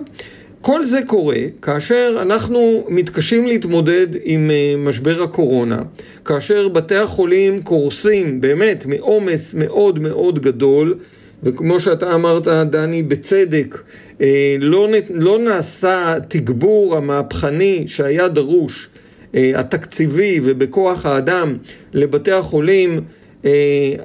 כל 0.62 0.84
זה 0.84 1.00
קורה 1.06 1.36
כאשר 1.62 2.18
אנחנו 2.22 2.84
מתקשים 2.88 3.46
להתמודד 3.46 4.06
עם 4.24 4.50
אה, 4.50 4.74
משבר 4.78 5.22
הקורונה, 5.22 5.82
כאשר 6.24 6.68
בתי 6.68 6.96
החולים 6.96 7.62
קורסים 7.62 8.40
באמת 8.40 8.86
מעומס 8.86 9.54
מאוד 9.54 9.98
מאוד 9.98 10.38
גדול, 10.38 10.94
וכמו 11.42 11.80
שאתה 11.80 12.14
אמרת, 12.14 12.48
דני, 12.48 13.02
בצדק, 13.02 13.82
אה, 14.20 14.56
לא, 14.60 14.88
לא 15.10 15.38
נעשה 15.38 16.14
תגבור 16.28 16.96
המהפכני 16.96 17.84
שהיה 17.86 18.28
דרוש, 18.28 18.88
אה, 19.34 19.52
התקציבי 19.54 20.40
ובכוח 20.42 21.06
האדם 21.06 21.56
לבתי 21.92 22.32
החולים 22.32 23.00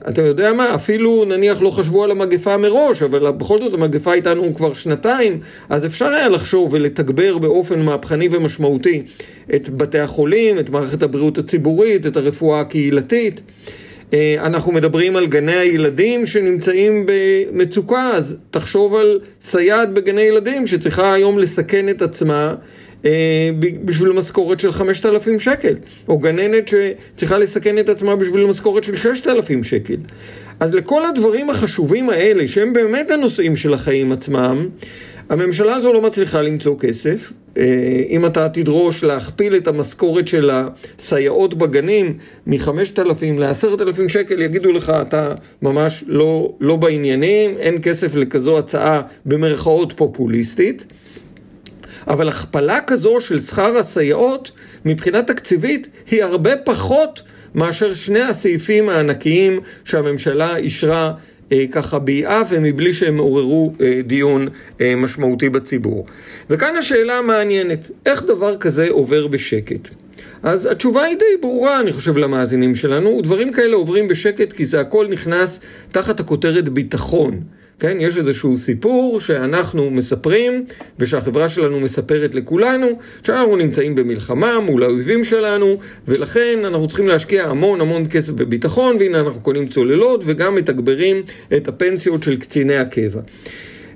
אתה 0.10 0.22
יודע 0.22 0.54
מה, 0.54 0.76
אפילו 0.76 1.26
נניח 1.26 1.62
לא 1.62 1.70
חשבו 1.70 2.04
על 2.04 2.12
המגפה 2.12 2.58
מראש, 2.58 3.02
אבל 3.02 3.32
בכל 3.32 3.60
זאת 3.60 3.74
המגפה 3.74 4.14
איתנו 4.14 4.56
כבר 4.56 4.74
שנתיים, 4.74 5.40
אז 5.70 5.86
אפשר 5.86 6.06
היה 6.06 6.28
לחשוב 6.28 6.74
ולתגבר 6.74 7.38
באופן 7.38 7.82
מהפכני 7.82 8.28
ומשמעותי 8.32 9.04
את 9.56 9.70
בתי 9.70 10.00
החולים, 10.00 10.60
את 10.60 10.70
מערכת 10.70 11.04
הבריאות 11.04 11.38
הציבורית, 11.38 12.06
את 12.06 12.18
הרפואה 12.18 12.60
הקהילתית. 12.60 13.42
אה, 14.14 14.36
אנחנו 14.40 14.72
מדברים 14.72 15.16
על 15.16 15.26
גני 15.26 15.56
הילדים 15.56 16.26
שנמצאים 16.26 17.06
במצוקה, 17.06 18.12
אז 18.14 18.38
תחשוב 18.52 18.96
על 18.96 19.20
סייעת 19.42 19.94
בגני 19.94 20.22
ילדים 20.22 20.68
שצריכה 20.68 21.14
היום 21.14 21.40
לסכן 21.40 21.90
את 21.90 22.02
עצמה 22.02 22.48
אה, 22.50 22.56
בשביל 23.86 24.12
משכורת 24.12 24.60
של 24.60 24.72
5,000 24.72 25.40
שקל, 25.40 25.76
או 26.08 26.18
גננת 26.18 26.68
שצריכה 26.68 27.38
לסכן 27.38 27.80
את 27.80 27.90
עצמה 27.90 28.16
בשביל 28.16 28.46
משכורת 28.46 28.84
של 28.84 28.96
6,000 28.96 29.64
שקל. 29.64 29.98
אז 30.60 30.74
לכל 30.74 31.06
הדברים 31.06 31.50
החשובים 31.50 32.10
האלה, 32.10 32.48
שהם 32.48 32.74
באמת 32.74 33.12
הנושאים 33.12 33.56
של 33.56 33.74
החיים 33.74 34.12
עצמם, 34.12 34.70
הממשלה 35.30 35.76
הזו 35.76 35.94
לא 35.94 36.02
מצליחה 36.02 36.42
למצוא 36.42 36.80
כסף. 36.80 37.34
אה, 37.58 38.04
אם 38.10 38.26
אתה 38.26 38.50
תדרוש 38.50 39.04
להכפיל 39.04 39.56
את 39.56 39.68
המשכורת 39.68 40.28
של 40.28 40.52
הסייעות 40.54 41.54
בגנים 41.54 42.18
מ-5,000 42.48 43.26
ל-10,000 43.38 44.08
שקל, 44.08 44.42
יגידו 44.42 44.72
לך, 44.72 44.94
אתה 45.02 45.34
ממש 45.62 46.04
לא, 46.08 46.54
לא 46.60 46.76
בעניינים, 46.76 47.58
אין 47.58 47.78
כסף 47.84 48.16
לכזו 48.16 48.58
הצעה 48.58 49.02
במרכאות 49.26 49.94
פופוליסטית. 49.94 50.86
אבל 52.08 52.30
הכפלה 52.30 52.80
כזו 52.88 53.20
של 53.20 53.42
שכר 53.42 53.78
הסייעות 53.78 54.52
מבחינה 54.86 55.24
תקציבית 55.24 55.88
היא 56.12 56.24
הרבה 56.24 56.58
פחות 56.58 57.22
מאשר 57.56 57.94
שני 57.94 58.22
הסעיפים 58.22 58.90
הענקיים 58.90 59.60
שהממשלה 59.86 60.58
אישרה 60.58 61.14
אה, 61.52 61.66
ככה 61.72 62.00
ביעה 62.00 62.44
ומבלי 62.50 62.94
שהם 62.94 63.18
עוררו 63.18 63.74
אה, 63.82 64.02
דיון 64.04 64.48
אה, 64.82 64.96
משמעותי 64.96 65.50
בציבור. 65.50 66.06
וכאן 66.50 66.76
השאלה 66.76 67.18
המעניינת, 67.18 67.92
איך 68.06 68.24
דבר 68.24 68.58
כזה 68.58 68.88
עובר 68.90 69.28
בשקט? 69.28 69.90
אז 70.44 70.66
התשובה 70.66 71.04
היא 71.04 71.18
די 71.18 71.26
ברורה, 71.42 71.80
אני 71.80 71.94
חושב, 71.94 72.18
למאזינים 72.18 72.76
שלנו. 72.76 73.22
דברים 73.22 73.54
כאלה 73.54 73.76
עוברים 73.76 74.08
בשקט 74.08 74.54
כי 74.54 74.66
זה 74.66 74.80
הכל 74.80 75.08
נכנס 75.08 75.60
תחת 75.92 76.20
הכותרת 76.20 76.70
ביטחון. 76.70 77.42
כן, 77.80 77.98
יש 78.00 78.18
איזשהו 78.18 78.58
סיפור 78.58 79.20
שאנחנו 79.20 79.90
מספרים 79.90 80.66
ושהחברה 81.00 81.50
שלנו 81.50 81.80
מספרת 81.80 82.36
לכולנו 82.36 82.88
שאנחנו 83.24 83.56
נמצאים 83.56 83.96
במלחמה 83.96 84.60
מול 84.60 84.84
האויבים 84.84 85.24
שלנו 85.24 85.78
ולכן 86.08 86.60
אנחנו 86.66 86.88
צריכים 86.88 87.08
להשקיע 87.08 87.46
המון 87.46 87.82
המון 87.82 88.04
כסף 88.10 88.34
בביטחון 88.34 88.98
והנה 89.00 89.20
אנחנו 89.20 89.42
קונים 89.42 89.68
צוללות 89.68 90.24
וגם 90.26 90.56
מתגברים 90.56 91.24
את 91.58 91.68
הפנסיות 91.68 92.24
של 92.24 92.36
קציני 92.36 92.76
הקבע. 92.76 93.22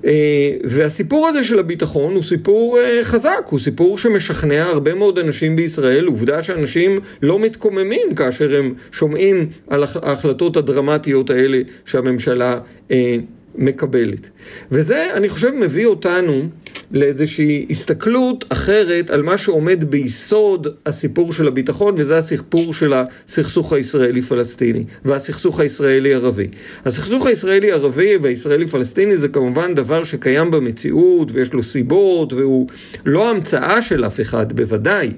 אה, 0.06 0.52
והסיפור 0.64 1.28
הזה 1.28 1.44
של 1.44 1.60
הביטחון 1.60 2.14
הוא 2.14 2.24
סיפור 2.24 2.80
אה, 2.80 3.00
חזק, 3.04 3.48
הוא 3.50 3.60
סיפור 3.60 3.98
שמשכנע 3.98 4.64
הרבה 4.64 4.96
מאוד 4.96 5.20
אנשים 5.20 5.56
בישראל, 5.56 6.06
עובדה 6.06 6.44
שאנשים 6.44 7.00
לא 7.22 7.40
מתקוממים 7.40 8.16
כאשר 8.16 8.56
הם 8.56 8.74
שומעים 8.92 9.50
על 9.68 9.84
ההחלטות 9.84 10.58
הדרמטיות 10.58 11.30
האלה 11.30 11.62
שהממשלה 11.86 12.60
אה, 12.92 13.16
מקבלת. 13.60 14.30
וזה, 14.72 15.14
אני 15.14 15.30
חושב, 15.30 15.50
מביא 15.50 15.86
אותנו 15.86 16.44
לאיזושהי 16.92 17.66
הסתכלות 17.70 18.46
אחרת 18.50 19.10
על 19.10 19.22
מה 19.22 19.38
שעומד 19.38 19.84
ביסוד 19.84 20.68
הסיפור 20.86 21.34
של 21.34 21.48
הביטחון, 21.48 21.96
וזה 21.98 22.18
הסיפור 22.18 22.74
של 22.74 22.94
הסכסוך 22.94 23.74
הישראלי-פלסטיני 23.74 24.84
והסכסוך 25.06 25.60
הישראלי-ערבי. 25.60 26.48
הסכסוך 26.86 27.26
הישראלי-ערבי 27.26 28.18
והישראלי-פלסטיני 28.22 29.18
זה 29.18 29.28
כמובן 29.28 29.76
דבר 29.76 30.04
שקיים 30.04 30.52
במציאות 30.52 31.32
ויש 31.32 31.54
לו 31.54 31.64
סיבות 31.64 32.34
והוא 32.34 32.68
לא 33.06 33.30
המצאה 33.30 33.82
של 33.82 34.06
אף 34.06 34.20
אחד, 34.20 34.54
בוודאי. 34.54 35.12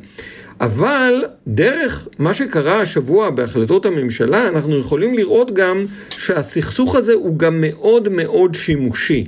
אבל 0.62 1.24
דרך 1.48 2.08
מה 2.20 2.34
שקרה 2.34 2.82
השבוע 2.82 3.30
בהחלטות 3.30 3.86
הממשלה, 3.86 4.48
אנחנו 4.48 4.78
יכולים 4.78 5.14
לראות 5.14 5.54
גם 5.54 5.86
שהסכסוך 6.10 6.96
הזה 6.96 7.14
הוא 7.14 7.38
גם 7.38 7.62
מאוד 7.62 8.10
מאוד 8.10 8.56
שימושי. 8.56 9.26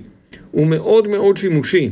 הוא 0.52 0.68
מאוד 0.68 1.08
מאוד 1.08 1.38
שימושי. 1.38 1.90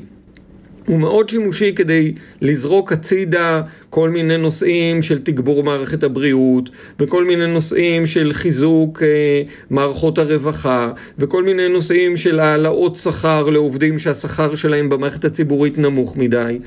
הוא 0.86 1.00
מאוד 1.00 1.30
שימושי 1.30 1.74
כדי 1.76 2.14
לזרוק 2.42 2.92
הצידה 2.92 3.62
כל 3.90 4.10
מיני 4.10 4.38
נושאים 4.38 5.02
של 5.02 5.20
תגבור 5.24 5.64
מערכת 5.64 6.04
הבריאות 6.04 6.70
וכל 7.00 7.24
מיני 7.24 7.48
נושאים 7.48 8.06
של 8.06 8.34
חיזוק 8.34 9.04
אה, 9.04 9.42
מערכות 9.70 10.18
הרווחה 10.18 10.92
וכל 11.20 11.44
מיני 11.44 11.68
נושאים 11.68 12.18
של 12.18 12.40
העלאות 12.40 12.96
שכר 12.96 13.50
לעובדים 13.50 14.00
שהשכר 14.00 14.56
שלהם 14.56 14.90
במערכת 14.90 15.26
הציבורית 15.26 15.78
נמוך 15.78 16.18
מדי 16.18 16.60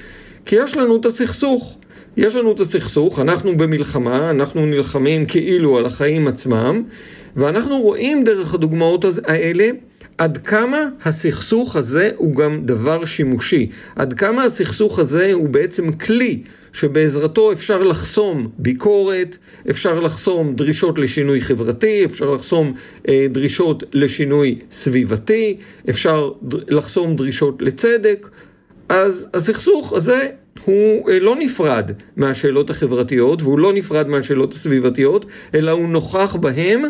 כי 0.47 0.57
יש 0.57 0.77
לנו 0.77 0.97
את 0.97 1.07
הסכסוך. 1.07 1.79
יש 2.17 2.37
לנו 2.37 2.53
את 2.53 2.61
הסכסוך, 2.61 3.19
אנחנו 3.19 3.57
במלחמה, 3.57 4.31
אנחנו 4.31 4.67
נלחמים 4.67 5.27
כאילו 5.27 5.79
על 5.79 5.87
החיים 5.87 6.29
עצמם, 6.29 6.83
ואנחנו 7.37 7.81
רואים 7.81 8.25
דרך 8.25 8.55
הדוגמאות 8.55 9.05
האלה 9.27 9.69
עד 10.19 10.39
כמה 10.39 10.89
הסכסוך 11.05 11.77
הזה 11.77 12.11
הוא 12.17 12.35
גם 12.35 12.67
דבר 12.67 13.05
שימושי, 13.05 13.71
עד 13.97 14.13
כמה 14.13 14.45
הסכסוך 14.45 14.99
הזה 14.99 15.33
הוא 15.33 15.49
בעצם 15.49 15.93
כלי 15.93 16.43
שבעזרתו 16.73 17.53
אפשר 17.53 17.83
לחסום 17.83 18.49
ביקורת, 18.59 19.37
אפשר 19.71 20.01
לחסום 20.01 20.55
דרישות 20.55 20.99
לשינוי 20.99 21.41
חברתי, 21.41 22.05
אפשר 22.05 22.31
לחסום 22.31 22.75
אה, 23.09 23.27
דרישות 23.31 23.83
לשינוי 23.93 24.59
סביבתי, 24.71 25.57
אפשר 25.91 26.31
לחסום 26.69 27.17
דרישות 27.17 27.63
לצדק. 27.63 28.29
אז 28.89 29.29
הסכסוך 29.35 29.93
הזה 29.93 30.29
הוא 30.65 31.11
אה, 31.11 31.19
לא 31.19 31.37
נפרד 31.39 31.91
מהשאלות 32.17 32.71
החברתיות 32.71 33.43
והוא 33.43 33.59
לא 33.59 33.73
נפרד 33.73 34.09
מהשאלות 34.09 34.53
הסביבתיות, 34.53 35.27
אלא 35.55 35.71
הוא 35.71 35.89
נוכח 35.89 36.37
בהם 36.37 36.83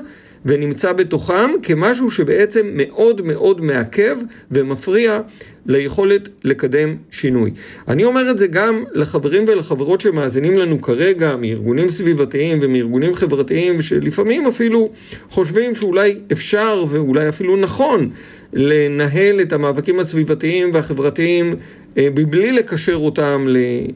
ונמצא 0.44 0.92
בתוכם 0.92 1.50
כמשהו 1.62 2.10
שבעצם 2.10 2.70
מאוד 2.72 3.22
מאוד 3.22 3.60
מעכב 3.60 4.16
ומפריע 4.50 5.20
ליכולת 5.66 6.28
לקדם 6.44 6.96
שינוי. 7.10 7.50
אני 7.88 8.04
אומר 8.04 8.30
את 8.30 8.38
זה 8.38 8.46
גם 8.46 8.84
לחברים 8.92 9.44
ולחברות 9.48 10.00
שמאזינים 10.00 10.58
לנו 10.58 10.80
כרגע 10.80 11.36
מארגונים 11.36 11.90
סביבתיים 11.90 12.58
ומארגונים 12.62 13.14
חברתיים 13.14 13.82
שלפעמים 13.82 14.46
אפילו 14.46 14.90
חושבים 15.30 15.74
שאולי 15.74 16.18
אפשר 16.32 16.84
ואולי 16.90 17.28
אפילו 17.28 17.56
נכון 17.56 18.10
לנהל 18.52 19.40
את 19.40 19.52
המאבקים 19.52 20.00
הסביבתיים 20.00 20.70
והחברתיים 20.74 21.56
מבלי 21.96 22.52
לקשר 22.52 22.94
אותם 22.94 23.46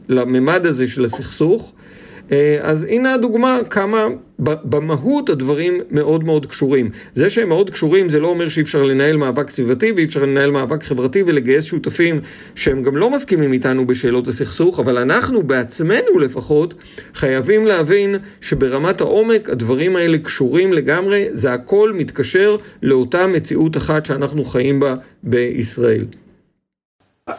לממד 0.08 0.66
הזה 0.66 0.86
של 0.86 1.04
הסכסוך. 1.04 1.72
אה, 2.32 2.58
אז 2.62 2.84
הנה 2.84 3.14
הדוגמה 3.14 3.58
כמה 3.70 4.06
במהות 4.38 5.28
הדברים 5.28 5.80
מאוד 5.90 6.24
מאוד 6.24 6.46
קשורים. 6.46 6.90
זה 7.14 7.30
שהם 7.30 7.48
מאוד 7.48 7.70
קשורים 7.70 8.08
זה 8.08 8.20
לא 8.20 8.26
אומר 8.26 8.48
שאי 8.48 8.62
אפשר 8.62 8.82
לנהל 8.82 9.16
מאבק 9.16 9.50
סביבתי 9.50 9.92
ואי 9.92 10.04
אפשר 10.04 10.22
לנהל 10.22 10.50
מאבק 10.50 10.82
חברתי 10.82 11.22
ולגייס 11.26 11.64
שותפים 11.64 12.20
שהם 12.54 12.82
גם 12.82 12.96
לא 12.96 13.10
מסכימים 13.10 13.52
איתנו 13.52 13.86
בשאלות 13.86 14.28
הסכסוך, 14.28 14.80
אבל 14.80 14.98
אנחנו 14.98 15.42
בעצמנו 15.42 16.18
לפחות 16.18 16.74
חייבים 17.14 17.66
להבין 17.66 18.16
שברמת 18.40 19.00
העומק 19.00 19.50
הדברים 19.50 19.96
האלה 19.96 20.18
קשורים 20.18 20.72
לגמרי, 20.72 21.26
זה 21.30 21.52
הכל 21.52 21.92
מתקשר 21.92 22.56
לאותה 22.82 23.26
מציאות 23.26 23.76
אחת 23.76 24.06
שאנחנו 24.06 24.44
חיים 24.44 24.80
בה 24.80 24.94
בישראל. 25.22 26.04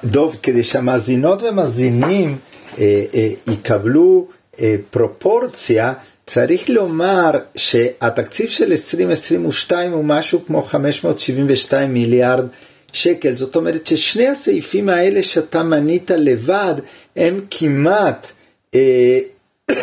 דוב, 0.04 0.36
כדי 0.43 0.63
שהמאזינות 0.63 1.43
ומאזינים 1.43 2.38
אה, 2.80 3.04
אה, 3.13 3.30
יקבלו 3.54 4.28
אה, 4.62 4.75
פרופורציה, 4.91 5.93
צריך 6.25 6.69
לומר 6.69 7.32
שהתקציב 7.56 8.49
של 8.49 8.71
2022 8.71 9.91
הוא 9.91 10.06
משהו 10.06 10.45
כמו 10.45 10.63
572 10.63 11.93
מיליארד 11.93 12.45
שקל. 12.91 13.36
זאת 13.36 13.56
אומרת 13.56 13.88
ששני 13.88 14.28
הסעיפים 14.28 14.89
האלה 14.89 15.23
שאתה 15.23 15.63
מנית 15.63 16.12
לבד 16.12 16.75
הם 17.15 17.39
כמעט, 17.49 18.28
אה, 18.75 19.19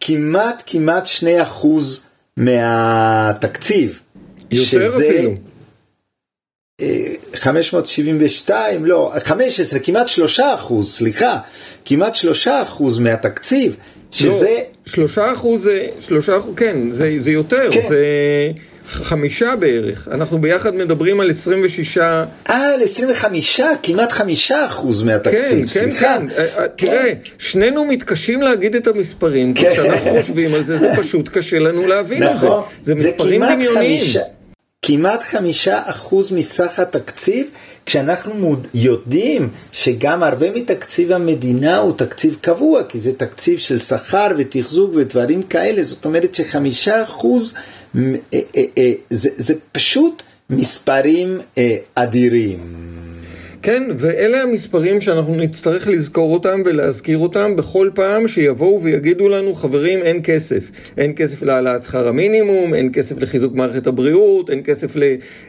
כמעט, 0.00 0.62
כמעט 0.66 1.06
2 1.06 1.40
אחוז 1.40 2.00
מהתקציב. 2.36 4.00
יותר 4.50 4.90
שזה, 4.90 5.06
אפילו. 5.06 5.53
572, 7.34 8.84
לא, 8.84 9.12
15, 9.24 9.78
כמעט 9.78 10.06
3 10.06 10.40
אחוז, 10.40 10.92
סליחה, 10.92 11.38
כמעט 11.84 12.14
3 12.14 12.48
אחוז 12.48 12.98
מהתקציב, 12.98 13.76
שזה... 14.10 14.54
לא, 14.86 14.92
3 14.92 15.18
אחוז, 15.18 15.70
3 16.00 16.28
אחוז, 16.28 16.54
כן, 16.56 16.76
זה, 16.92 17.16
זה 17.18 17.30
יותר, 17.30 17.68
כן. 17.72 17.88
זה 17.88 18.04
חמישה 18.86 19.56
בערך. 19.56 20.08
אנחנו 20.10 20.40
ביחד 20.40 20.74
מדברים 20.74 21.20
על 21.20 21.30
26... 21.30 21.98
אה, 21.98 22.24
על 22.44 22.82
25, 22.82 23.60
כמעט 23.82 24.12
5 24.12 24.52
אחוז 24.52 25.02
מהתקציב, 25.02 25.42
כן, 25.42 25.60
כן 25.60 25.66
סליחה. 25.66 26.16
כן, 26.18 26.26
כן, 26.28 26.46
כן. 26.76 26.86
תראה, 26.86 27.12
שנינו 27.38 27.84
מתקשים 27.84 28.42
להגיד 28.42 28.74
את 28.74 28.86
המספרים, 28.86 29.54
כן. 29.54 29.72
כשאנחנו 29.72 30.10
חושבים 30.20 30.54
על 30.54 30.64
זה, 30.64 30.78
זה 30.78 30.90
פשוט 30.96 31.28
קשה 31.28 31.58
לנו 31.58 31.86
להבין 31.86 32.22
נכון, 32.22 32.34
את 32.34 32.40
זה. 32.40 32.46
נכון. 32.46 32.62
זה 32.82 32.94
מספרים 32.94 33.44
דמיוניים. 33.44 34.00
כמעט 34.86 35.22
חמישה 35.22 35.80
אחוז 35.84 36.32
מסך 36.32 36.78
התקציב, 36.78 37.46
כשאנחנו 37.86 38.56
יודעים 38.74 39.48
שגם 39.72 40.22
הרבה 40.22 40.50
מתקציב 40.50 41.12
המדינה 41.12 41.76
הוא 41.76 41.92
תקציב 41.96 42.36
קבוע, 42.40 42.82
כי 42.84 42.98
זה 42.98 43.12
תקציב 43.12 43.58
של 43.58 43.78
שכר 43.78 44.28
ותחזוק 44.38 44.94
ודברים 44.94 45.42
כאלה, 45.42 45.82
זאת 45.82 46.04
אומרת 46.04 46.34
שחמישה 46.34 47.02
אחוז 47.02 47.54
אה, 47.96 48.00
אה, 48.34 48.40
אה, 48.78 48.92
זה, 49.10 49.28
זה 49.36 49.54
פשוט 49.72 50.22
מספרים 50.50 51.40
אדירים. 51.94 52.58
כן, 53.64 53.82
ואלה 53.98 54.42
המספרים 54.42 55.00
שאנחנו 55.00 55.34
נצטרך 55.34 55.88
לזכור 55.88 56.32
אותם 56.32 56.62
ולהזכיר 56.64 57.18
אותם 57.18 57.56
בכל 57.56 57.90
פעם 57.94 58.28
שיבואו 58.28 58.82
ויגידו 58.82 59.28
לנו, 59.28 59.54
חברים, 59.54 60.02
אין 60.02 60.20
כסף. 60.24 60.70
אין 60.96 61.12
כסף 61.16 61.42
להעלאת 61.42 61.82
שכר 61.82 62.08
המינימום, 62.08 62.74
אין 62.74 62.90
כסף 62.92 63.18
לחיזוק 63.18 63.54
מערכת 63.54 63.86
הבריאות, 63.86 64.50
אין 64.50 64.62
כסף 64.64 64.96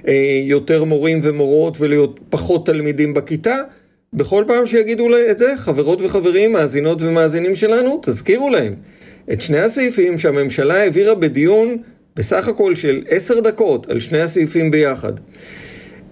ליותר 0.07 0.83
מורים 0.83 1.19
ומורות 1.23 1.77
ולפחות 1.79 2.65
תלמידים 2.65 3.13
בכיתה. 3.13 3.57
בכל 4.13 4.43
פעם 4.47 4.65
שיגידו 4.65 5.07
את 5.31 5.37
זה, 5.37 5.53
חברות 5.57 6.01
וחברים, 6.01 6.53
מאזינות 6.53 7.01
ומאזינים 7.01 7.55
שלנו, 7.55 7.99
תזכירו 8.03 8.49
להם. 8.49 8.75
את 9.33 9.41
שני 9.41 9.59
הסעיפים 9.59 10.17
שהממשלה 10.17 10.75
העבירה 10.75 11.15
בדיון 11.15 11.77
בסך 12.15 12.47
הכל 12.47 12.75
של 12.75 13.03
עשר 13.09 13.39
דקות 13.39 13.89
על 13.89 13.99
שני 13.99 14.21
הסעיפים 14.21 14.71
ביחד. 14.71 15.13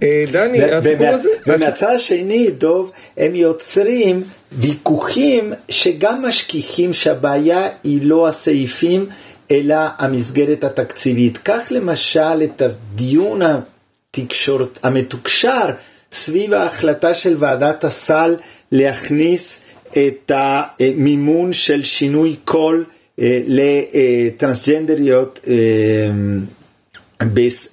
אה, 0.03 0.23
דני, 0.31 0.63
הסיפור 0.63 1.07
הזה... 1.07 1.29
ומהצד 1.47 1.93
השני, 1.95 2.51
דוב, 2.51 2.91
הם 3.17 3.35
יוצרים 3.35 4.23
ויכוחים 4.51 5.53
שגם 5.69 6.25
משכיחים 6.25 6.93
שהבעיה 6.93 7.67
היא 7.83 7.99
לא 8.03 8.27
הסעיפים, 8.27 9.05
אלא 9.51 9.75
המסגרת 9.97 10.63
התקציבית. 10.63 11.37
קח 11.37 11.61
למשל 11.69 12.43
את 12.43 12.61
הדיון 12.61 13.41
התקשורת, 13.41 14.79
המתוקשר 14.83 15.69
סביב 16.11 16.53
ההחלטה 16.53 17.13
של 17.13 17.35
ועדת 17.39 17.83
הסל 17.83 18.35
להכניס 18.71 19.59
את 19.91 20.31
המימון 20.35 21.53
של 21.53 21.83
שינוי 21.83 22.35
קול 22.45 22.85
לטרנסג'נדריות 23.17 25.39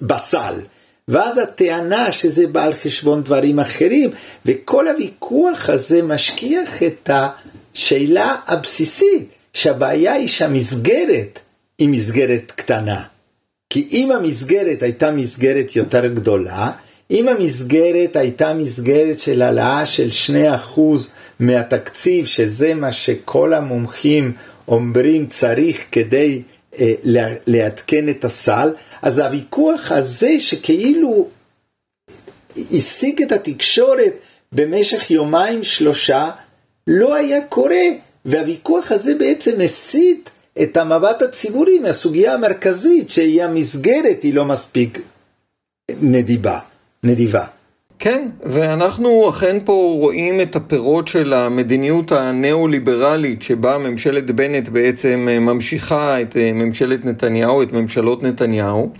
בסל. 0.01 0.53
ואז 1.07 1.37
הטענה 1.37 2.11
שזה 2.11 2.47
בא 2.47 2.63
על 2.63 2.73
חשבון 2.73 3.23
דברים 3.23 3.59
אחרים, 3.59 4.09
וכל 4.45 4.87
הוויכוח 4.87 5.69
הזה 5.69 6.03
משכיח 6.03 6.83
את 6.83 7.09
השאלה 7.13 8.35
הבסיסית, 8.47 9.29
שהבעיה 9.53 10.13
היא 10.13 10.27
שהמסגרת 10.27 11.39
היא 11.77 11.89
מסגרת 11.89 12.51
קטנה. 12.55 13.03
כי 13.69 13.87
אם 13.91 14.11
המסגרת 14.11 14.83
הייתה 14.83 15.11
מסגרת 15.11 15.75
יותר 15.75 16.07
גדולה, 16.07 16.71
אם 17.11 17.27
המסגרת 17.27 18.15
הייתה 18.15 18.53
מסגרת 18.53 19.19
של 19.19 19.41
העלאה 19.41 19.85
של 19.85 20.07
2% 20.75 20.79
מהתקציב, 21.39 22.25
שזה 22.25 22.73
מה 22.73 22.91
שכל 22.91 23.53
המומחים 23.53 24.33
אומרים 24.67 25.25
צריך 25.25 25.85
כדי 25.91 26.41
לעדכן 27.47 28.09
את 28.09 28.25
הסל, 28.25 28.73
אז 29.01 29.19
הוויכוח 29.19 29.91
הזה 29.91 30.39
שכאילו 30.39 31.27
השיג 32.71 33.21
את 33.21 33.31
התקשורת 33.31 34.13
במשך 34.51 35.11
יומיים 35.11 35.63
שלושה, 35.63 36.29
לא 36.87 37.15
היה 37.15 37.45
קורה, 37.45 37.85
והוויכוח 38.25 38.91
הזה 38.91 39.15
בעצם 39.15 39.61
הסית 39.61 40.29
את 40.61 40.77
המבט 40.77 41.21
הציבורי 41.21 41.79
מהסוגיה 41.79 42.33
המרכזית 42.33 43.09
שהיא 43.09 43.43
המסגרת 43.43 44.23
היא 44.23 44.33
לא 44.33 44.45
מספיק 44.45 45.01
נדיבה, 46.01 46.59
נדיבה. 47.03 47.45
כן, 48.03 48.27
ואנחנו 48.43 49.29
אכן 49.29 49.57
פה 49.65 49.95
רואים 49.99 50.41
את 50.41 50.55
הפירות 50.55 51.07
של 51.07 51.33
המדיניות 51.33 52.11
הניאו-ליברלית 52.11 53.41
שבה 53.41 53.77
ממשלת 53.77 54.31
בנט 54.31 54.69
בעצם 54.69 55.27
אה, 55.31 55.39
ממשיכה 55.39 56.21
את 56.21 56.37
אה, 56.37 56.51
ממשלת 56.53 57.05
נתניהו, 57.05 57.61
את 57.61 57.73
ממשלות 57.73 58.23
נתניהו, 58.23 58.91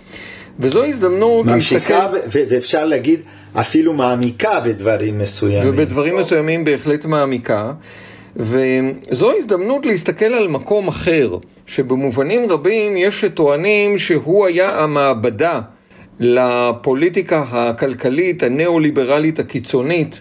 וזו 0.58 0.84
הזדמנות 0.84 1.46
ממשיכה 1.46 2.08
להסתכל... 2.12 2.38
ואפשר 2.48 2.84
להגיד 2.86 3.20
אפילו 3.52 3.92
מעמיקה 3.92 4.60
בדברים 4.60 5.18
מסוימים. 5.18 5.68
ובדברים 5.72 6.16
מסוימים 6.16 6.64
בהחלט 6.64 7.04
מעמיקה. 7.04 7.72
וזו 8.36 9.32
הזדמנות 9.38 9.86
להסתכל 9.86 10.24
על 10.24 10.48
מקום 10.48 10.88
אחר, 10.88 11.36
שבמובנים 11.66 12.50
רבים 12.50 12.96
יש 12.96 13.20
שטוענים 13.20 13.98
שהוא 13.98 14.46
היה 14.46 14.82
המעבדה 14.82 15.60
לפוליטיקה 16.24 17.44
הכלכלית 17.50 18.42
הניאו-ליברלית 18.42 19.38
הקיצונית 19.38 20.20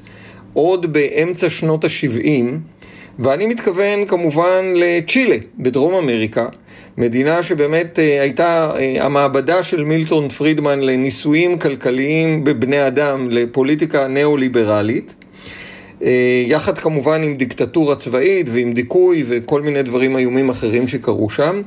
עוד 0.54 0.94
באמצע 0.94 1.50
שנות 1.50 1.84
ה-70, 1.84 2.46
ואני 3.20 3.46
מתכוון 3.46 4.06
כמובן 4.08 4.74
לצ'ילה 4.76 5.36
בדרום 5.60 5.94
אמריקה, 5.94 6.46
מדינה 6.98 7.44
שבאמת 7.44 8.00
אה, 8.00 8.22
הייתה 8.22 8.72
אה, 8.76 9.06
המעבדה 9.06 9.64
של 9.64 9.84
מילטון 9.84 10.30
פרידמן 10.30 10.80
לניסויים 10.80 11.60
כלכליים 11.60 12.44
בבני 12.44 12.88
אדם, 12.88 13.30
לפוליטיקה 13.30 14.08
ניאו-ליברלית. 14.08 15.16
אה, 16.04 16.44
יחד 16.48 16.78
כמובן 16.78 17.24
עם 17.24 17.38
דיקטטורה 17.38 17.96
צבאית 17.96 18.48
ועם 18.50 18.74
דיכוי 18.74 19.24
וכל 19.28 19.62
מיני 19.62 19.84
דברים 19.84 20.18
איומים 20.18 20.50
אחרים 20.50 20.88
שקרו 20.88 21.30
שם. 21.30 21.62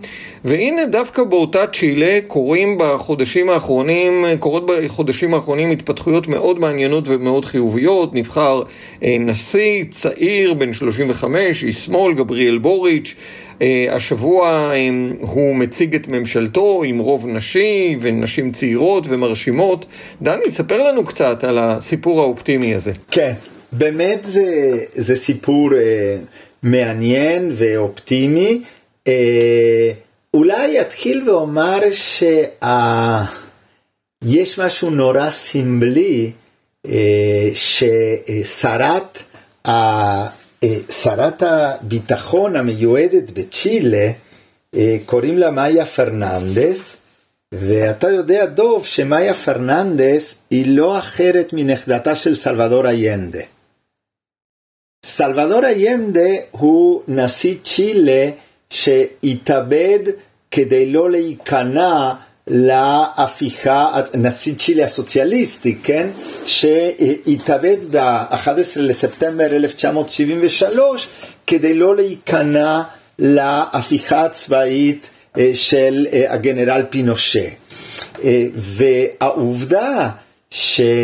והנה 0.45 0.87
דווקא 0.87 1.25
באותה 1.25 1.67
צ'ילה 1.67 2.19
קורים 2.27 2.79
בחודשים 2.79 3.51
האחרונים, 3.51 4.25
קורות 4.39 4.67
בחודשים 4.67 5.35
האחרונים 5.35 5.71
התפתחויות 5.71 6.29
מאוד 6.29 6.61
מעניינות 6.61 7.09
ומאוד 7.09 7.45
חיוביות. 7.45 8.15
נבחר 8.15 8.63
אה, 9.03 9.17
נשיא 9.21 9.85
צעיר 9.91 10.55
בן 10.55 10.73
35, 10.73 11.65
איש 11.65 11.77
שמאל, 11.77 12.15
גבריאל 12.15 12.59
בוריץ'. 12.59 13.15
אה, 13.63 13.87
השבוע 13.91 14.73
הוא 15.21 15.57
מציג 15.57 15.95
את 15.95 16.09
ממשלתו 16.09 16.83
עם 16.87 16.99
רוב 16.99 17.27
נשי 17.27 17.97
ונשים 18.01 18.53
צעירות 18.53 19.07
ומרשימות. 19.09 19.87
דני, 20.23 20.51
ספר 20.51 20.89
לנו 20.89 21.05
קצת 21.05 21.45
על 21.45 21.59
הסיפור 21.59 22.21
האופטימי 22.21 22.75
הזה. 22.75 22.93
כן. 23.11 23.33
באמת 23.79 24.25
זה, 24.25 24.77
זה 24.93 25.17
סיפור 25.17 25.75
אה, 25.75 26.17
מעניין 26.63 27.53
ואופטימי. 27.55 28.63
אה, 29.09 29.93
אולי 30.35 30.81
אתחיל 30.81 31.31
ואומר 31.31 31.79
שיש 31.91 32.49
משהו 34.59 34.91
נורא 34.91 35.31
סמלי 35.31 36.31
אה, 36.87 37.51
ששרת 37.55 39.19
אה, 39.67 40.27
שרת 41.03 41.43
הביטחון 41.43 42.57
המיועדת 42.57 43.31
בצ'ילה, 43.31 44.11
אה, 44.77 44.97
קוראים 45.07 45.39
לה 45.39 45.51
מאיה 45.51 45.87
פרננדס, 45.87 46.97
ואתה 47.53 48.11
יודע, 48.11 48.47
דוב, 48.47 48.87
שמאיה 48.87 49.35
פרננדס 49.35 50.35
היא 50.51 50.77
לא 50.77 50.99
אחרת 50.99 51.53
מנכדתה 51.53 52.15
של 52.15 52.35
סלבדור 52.35 52.89
איינדה. 52.89 53.41
סלבדור 55.05 55.65
איינדה 55.65 56.31
הוא 56.51 57.03
נשיא 57.09 57.55
צ'ילה 57.65 58.31
שהתאבד 58.71 59.99
כדי 60.51 60.91
לא 60.91 61.11
להיכנע 61.11 62.13
להפיכה, 62.47 64.01
נשיא 64.15 64.55
צ'ילה 64.55 64.85
הסוציאליסטי, 64.85 65.79
כן? 65.83 66.09
שהתאבד 66.47 67.77
ב-11 67.91 68.49
לספטמבר 68.77 69.47
1973 69.47 71.09
כדי 71.47 71.75
לא 71.75 71.97
להיכנע 71.97 72.83
להפיכה 73.19 74.25
הצבאית 74.25 75.11
של 75.55 76.07
הגנרל 76.29 76.83
פינושה. 76.91 77.49
והעובדה 78.57 80.09
שכמעט 80.51 81.01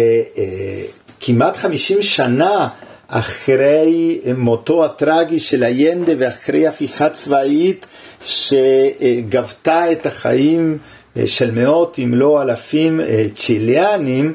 50 1.57 2.03
שנה 2.03 2.69
אחרי 3.11 4.21
מותו 4.37 4.85
הטרגי 4.85 5.39
של 5.39 5.65
איינדה 5.65 6.13
ואחרי 6.19 6.67
הפיכה 6.67 7.09
צבאית 7.09 7.87
שגבתה 8.25 9.93
את 9.93 10.07
החיים 10.07 10.79
של 11.27 11.51
מאות 11.51 11.99
אם 11.99 12.15
לא 12.15 12.43
אלפים 12.43 13.01
צ'יליאנים, 13.37 14.35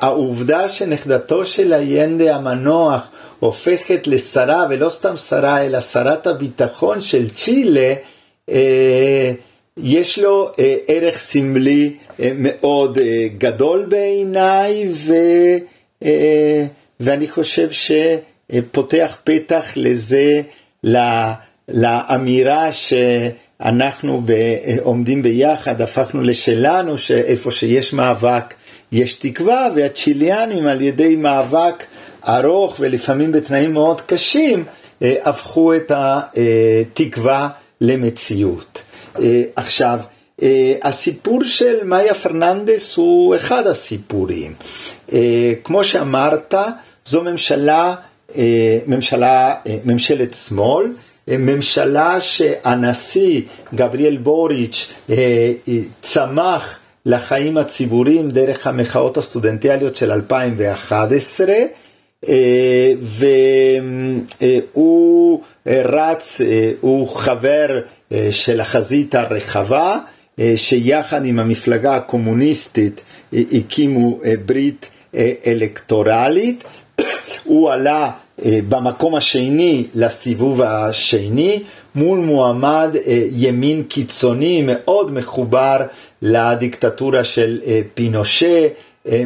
העובדה 0.00 0.68
שנכדתו 0.68 1.44
של 1.44 1.72
איינדה 1.72 2.36
המנוח 2.36 3.00
הופכת 3.40 4.06
לשרה, 4.06 4.66
ולא 4.70 4.88
סתם 4.88 5.16
שרה, 5.16 5.62
אלא 5.66 5.80
שרת 5.80 6.26
הביטחון 6.26 7.00
של 7.00 7.30
צ'ילה, 7.30 7.94
יש 9.76 10.18
לו 10.18 10.50
ערך 10.88 11.18
סמלי 11.18 11.92
מאוד 12.18 12.98
גדול 13.38 13.86
בעיניי, 13.88 14.88
ו... 14.94 15.14
ואני 17.00 17.28
חושב 17.28 17.68
שפותח 17.70 19.18
פתח 19.24 19.72
לזה, 19.76 20.42
לאמירה 21.68 22.68
שאנחנו 22.72 24.22
עומדים 24.82 25.22
ביחד, 25.22 25.80
הפכנו 25.80 26.22
לשלנו, 26.22 26.98
שאיפה 26.98 27.50
שיש 27.50 27.92
מאבק 27.92 28.54
יש 28.92 29.14
תקווה, 29.14 29.68
והצ'יליאנים 29.74 30.66
על 30.66 30.80
ידי 30.80 31.16
מאבק 31.16 31.84
ארוך 32.28 32.76
ולפעמים 32.80 33.32
בתנאים 33.32 33.72
מאוד 33.72 34.00
קשים, 34.00 34.64
אה, 35.02 35.14
הפכו 35.24 35.74
את 35.74 35.92
התקווה 35.94 37.48
למציאות. 37.80 38.82
אה, 39.22 39.42
עכשיו, 39.56 39.98
אה, 40.42 40.74
הסיפור 40.82 41.44
של 41.44 41.84
מאיה 41.84 42.14
פרננדס 42.14 42.96
הוא 42.96 43.36
אחד 43.36 43.66
הסיפורים. 43.66 44.54
כמו 45.64 45.84
שאמרת, 45.84 46.54
זו 47.06 47.22
ממשלה, 47.22 47.94
אה, 48.36 48.78
ממשלה, 48.86 49.54
אה, 49.66 49.76
ממשלת 49.84 50.34
שמאל, 50.34 50.86
אה, 51.28 51.36
ממשלה 51.38 52.20
שהנשיא 52.20 53.40
גבריאל 53.74 54.16
בוריץ' 54.16 54.92
צמח 56.02 56.78
לחיים 57.06 57.56
הציבוריים 57.56 58.30
דרך 58.30 58.66
המחאות 58.66 59.16
הסטודנטיאליות 59.16 59.96
של 59.96 60.12
2011 60.12 61.54
והוא 64.72 65.40
רץ, 65.66 66.40
הוא 66.80 67.08
חבר 67.08 67.80
של 68.30 68.60
החזית 68.60 69.14
הרחבה 69.14 69.98
שיחד 70.56 71.24
עם 71.24 71.38
המפלגה 71.38 71.96
הקומוניסטית 71.96 73.00
הקימו 73.32 74.20
ברית 74.46 74.88
אלקטורלית. 75.46 76.64
הוא 77.44 77.70
עלה 77.70 78.10
אה, 78.44 78.58
במקום 78.68 79.14
השני 79.14 79.84
לסיבוב 79.94 80.62
השני 80.62 81.62
מול 81.94 82.18
מועמד 82.18 82.96
אה, 83.06 83.22
ימין 83.32 83.82
קיצוני 83.82 84.62
מאוד 84.66 85.12
מחובר 85.12 85.76
לדיקטטורה 86.22 87.24
של 87.24 87.60
אה, 87.66 87.80
פינושה 87.94 88.68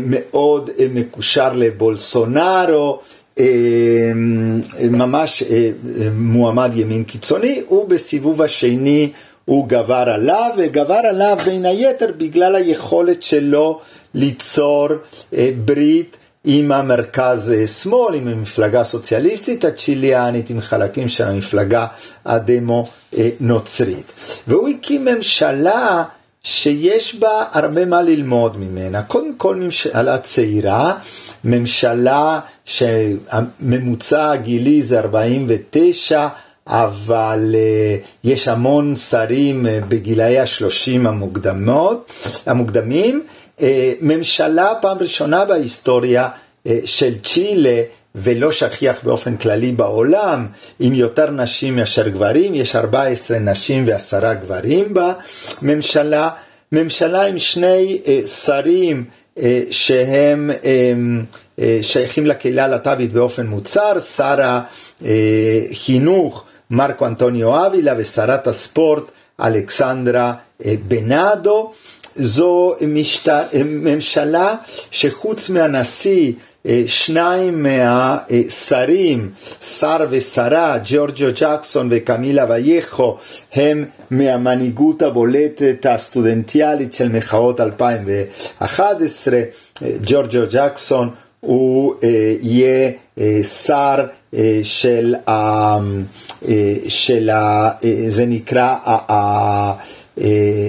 מאוד 0.01 0.71
מקושר 0.91 1.53
לבולסונארו, 1.53 3.01
ממש 4.91 5.43
מועמד 6.15 6.71
ימין 6.75 7.05
קיצוני, 7.05 7.63
ובסיבוב 7.71 8.43
השני 8.43 9.11
הוא 9.51 9.69
גבר 9.69 10.09
עליו, 10.15 10.51
וגבר 10.57 11.01
עליו 11.11 11.39
בין 11.45 11.67
היתר 11.67 12.11
בגלל 12.17 12.57
היכולת 12.57 13.23
שלו 13.23 13.81
ליצור 14.15 14.89
ברית 15.65 16.17
עם 16.45 16.73
המרכז 16.73 17.53
שמאל, 17.83 18.15
עם 18.15 18.29
המפלגה 18.29 18.81
הסוציאליסטית 18.81 19.65
הצ'יליאנית, 19.65 20.51
עם 20.51 20.61
חלקים 20.61 21.09
של 21.09 21.25
המפלגה 21.29 21.87
הדמו-נוצרית. 22.25 24.13
והוא 24.47 24.69
הקים 24.69 25.05
ממשלה 25.05 26.05
שיש 26.43 27.15
בה 27.15 27.45
הרבה 27.53 27.85
מה 27.85 28.03
ללמוד 28.03 28.57
ממנה. 28.57 29.03
קודם 29.03 29.35
כל 29.37 29.57
ממשלה 29.57 30.19
צעירה, 30.19 30.95
ממשלה 31.45 32.41
שהממוצע 32.65 34.31
הגילי 34.31 34.83
זה 34.83 34.99
49, 34.99 36.29
אבל 36.71 37.55
uh, 37.55 38.07
יש 38.25 38.49
המון 38.49 38.97
שרים 38.97 39.67
uh, 39.67 39.69
בגילאי 39.89 40.39
השלושים 40.39 41.07
המוקדמות, 41.07 42.13
המוקדמים. 42.47 43.23
Uh, 43.59 43.63
ממשלה 44.01 44.73
פעם 44.81 44.99
ראשונה 44.99 45.45
בהיסטוריה 45.45 46.29
של 46.85 47.13
צ'ילה, 47.25 47.83
ולא 48.15 48.53
שכיח 48.53 48.97
באופן 49.03 49.37
כללי 49.37 49.73
בעולם, 49.73 50.47
עם 50.81 50.95
יותר 50.95 51.31
נשים 51.31 51.77
מאשר 51.77 52.09
גברים, 52.09 52.55
יש 52.55 52.77
14 52.77 53.39
נשים 53.39 53.85
ועשרה 53.87 54.35
גברים 54.35 54.95
בממשלה, 55.63 56.31
ממשלה 56.73 57.27
עם 57.27 57.39
שני 57.39 57.99
שרים 58.43 59.05
שהם 59.71 60.51
שייכים 61.83 62.27
לקהילה 62.27 62.65
הלהט"בית 62.65 63.13
באופן 63.13 63.47
מוצר, 63.47 64.01
שר 64.01 64.61
החינוך 65.03 66.47
מרקו 66.71 67.07
אנטוניו 67.07 67.67
אבילה 67.67 67.95
ושרת 67.99 68.47
הספורט 68.47 69.05
אלכסנדרה 69.41 70.35
בנאדו. 70.89 71.73
זו 72.17 72.75
משטר, 72.87 73.43
ממשלה 73.65 74.55
שחוץ 74.91 75.49
מהנשיא, 75.51 76.33
שניים 76.87 77.63
מהשרים, 77.63 79.31
שר 79.61 79.99
ושרה, 80.11 80.77
ג'ורג'ו 80.85 81.27
ג'קסון 81.35 81.89
וקמילה 81.91 82.45
וייכו, 82.49 83.17
הם 83.53 83.85
מהמנהיגות 84.11 85.03
הבולטת 85.03 85.87
הסטודנטיאלית 85.89 86.93
של 86.93 87.09
מחאות 87.09 87.61
2011, 87.61 89.41
ג'ורג'ו 90.03 90.43
ג'קסון 90.51 91.11
הוא 91.41 91.95
יהיה 92.41 92.91
שר 93.63 94.07
של, 94.63 95.15
של 96.89 97.31
זה 98.09 98.27
נקרא 98.27 98.77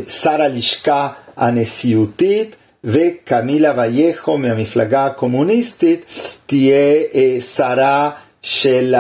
שר 0.08 0.42
הלשכה 0.42 1.08
הנשיאותית 1.38 2.56
וקמילה 2.84 3.74
וייכו 3.78 4.38
מהמפלגה 4.38 5.06
הקומוניסטית 5.06 6.06
תהיה 6.46 7.04
שרה 7.40 8.10
של, 8.42 8.96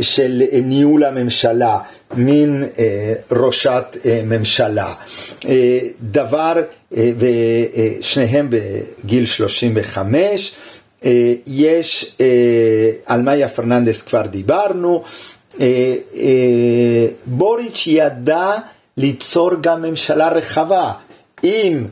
של 0.00 0.42
ניהול 0.62 1.04
הממשלה, 1.04 1.78
מין 2.16 2.64
ראשת 3.30 3.84
ממשלה. 4.24 4.94
דבר, 6.00 6.52
ושניהם 6.92 8.48
בגיל 8.50 9.26
35, 9.26 10.54
יש, 11.46 12.16
על 13.06 13.22
מאיה 13.22 13.48
פרננדס 13.48 14.02
כבר 14.02 14.22
דיברנו, 14.26 15.02
בוריץ' 17.26 17.84
ידע 17.86 18.50
ליצור 18.96 19.50
גם 19.60 19.82
ממשלה 19.82 20.28
רחבה. 20.28 20.92
עם 21.42 21.86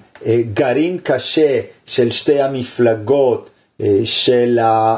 גרעין 0.55 0.99
קשה 1.03 1.61
של 1.87 2.11
שתי 2.11 2.41
המפלגות 2.41 3.51
של, 4.05 4.59
ה, 4.59 4.97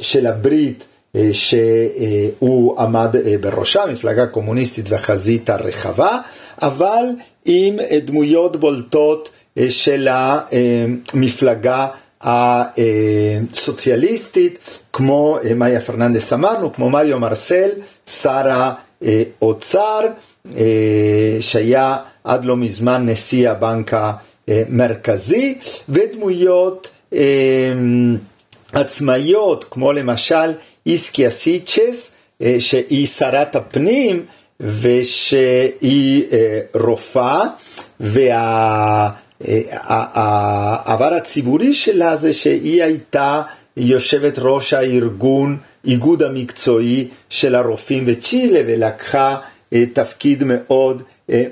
של 0.00 0.26
הברית 0.26 0.84
שהוא 1.32 2.80
עמד 2.80 3.16
בראשה, 3.40 3.86
מפלגה 3.92 4.26
קומוניסטית 4.26 4.84
והחזית 4.88 5.50
הרחבה, 5.50 6.18
אבל 6.62 7.04
עם 7.44 7.76
דמויות 8.04 8.56
בולטות 8.56 9.28
של 9.68 10.08
המפלגה 10.10 11.86
הסוציאליסטית, 13.52 14.58
כמו 14.92 15.38
מאיה 15.56 15.80
פרננדס 15.80 16.32
אמרנו, 16.32 16.72
כמו 16.72 16.90
מריו 16.90 17.18
מרסל, 17.20 17.68
שר 18.06 18.70
האוצר, 19.02 20.00
שהיה 21.40 21.96
עד 22.24 22.44
לא 22.44 22.56
מזמן 22.56 23.08
נשיא 23.08 23.50
הבנק 23.50 23.94
המרכזי, 24.48 25.58
ודמויות 25.88 26.90
עצמאיות, 28.72 29.64
כמו 29.70 29.92
למשל 29.92 30.52
איסקיה 30.90 31.30
סיצ'ס, 31.30 32.10
שהיא 32.58 33.06
שרת 33.06 33.56
הפנים 33.56 34.24
ושהיא 34.60 36.24
רופאה, 36.74 37.44
והעבר 38.00 39.14
הציבורי 41.14 41.74
שלה 41.74 42.16
זה 42.16 42.32
שהיא 42.32 42.82
הייתה 42.82 43.42
יושבת 43.76 44.38
ראש 44.38 44.72
הארגון, 44.72 45.56
איגוד 45.84 46.22
המקצועי 46.22 47.08
של 47.28 47.54
הרופאים 47.54 48.06
בצ'ילה 48.06 48.60
ולקחה 48.66 49.36
תפקיד 49.92 50.44
מאוד 50.46 51.02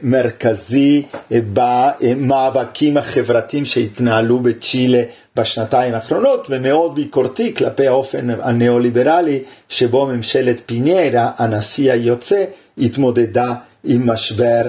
מרכזי 0.03 1.03
במאבקים 1.31 2.97
החברתיים 2.97 3.65
שהתנהלו 3.65 4.39
בצ'ילה 4.39 5.03
בשנתיים 5.37 5.95
האחרונות 5.95 6.47
ומאוד 6.51 6.95
ביקורתי 6.95 7.55
כלפי 7.55 7.87
האופן 7.87 8.31
הניאו-ליברלי 8.31 9.43
שבו 9.69 10.07
ממשלת 10.07 10.61
פיניירה, 10.67 11.31
הנשיא 11.39 11.93
היוצא, 11.93 12.45
התמודדה 12.79 13.55
עם 13.85 14.11
משבר 14.11 14.63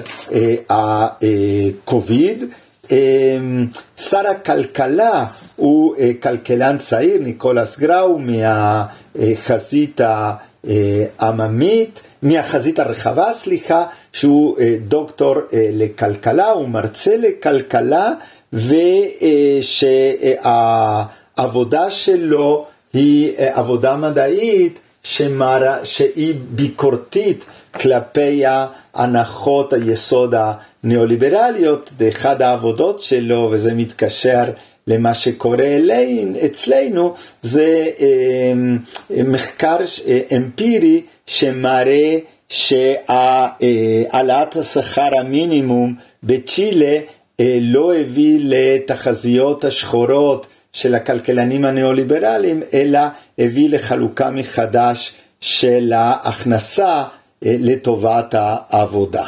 הקוביד. 0.70 2.44
שר 3.96 4.26
הכלכלה 4.30 5.24
הוא 5.56 5.94
כלכלן 6.22 6.78
צעיר, 6.78 7.20
ניקולס 7.22 7.78
גראו 7.78 8.18
מהחזית 8.18 10.00
העממית, 11.18 12.00
מהחזית 12.22 12.78
הרחבה, 12.78 13.32
סליחה, 13.32 13.84
שהוא 14.12 14.56
דוקטור 14.88 15.34
לכלכלה, 15.52 16.50
הוא 16.50 16.68
מרצה 16.68 17.16
לכלכלה, 17.16 18.12
ושהעבודה 20.42 21.90
שלו 21.90 22.66
היא 22.92 23.32
עבודה 23.38 23.96
מדעית 23.96 24.78
שמרא, 25.02 25.84
שהיא 25.84 26.34
ביקורתית 26.50 27.44
כלפי 27.74 28.42
ההנחות 28.46 29.72
היסוד 29.72 30.34
הניאו-ליברליות, 30.82 31.90
ואחד 31.98 32.42
העבודות 32.42 33.00
שלו, 33.00 33.48
וזה 33.52 33.74
מתקשר 33.74 34.44
למה 34.86 35.14
שקורה 35.14 35.64
אלינו, 35.64 36.38
אצלנו, 36.44 37.14
זה 37.42 37.90
מחקר 39.10 39.76
אמפירי 40.36 41.02
שמראה 41.26 42.18
שהעלאת 42.50 44.56
השכר 44.56 45.08
המינימום 45.18 45.94
בצ'ילה 46.22 46.98
לא 47.60 47.94
הביא 47.94 48.38
לתחזיות 48.42 49.64
השחורות 49.64 50.46
של 50.72 50.94
הכלכלנים 50.94 51.64
הניאו-ליברליים, 51.64 52.62
אלא 52.74 53.00
הביא 53.38 53.70
לחלוקה 53.70 54.30
מחדש 54.30 55.12
של 55.40 55.92
ההכנסה 55.92 57.04
לטובת 57.42 58.34
העבודה. 58.38 59.24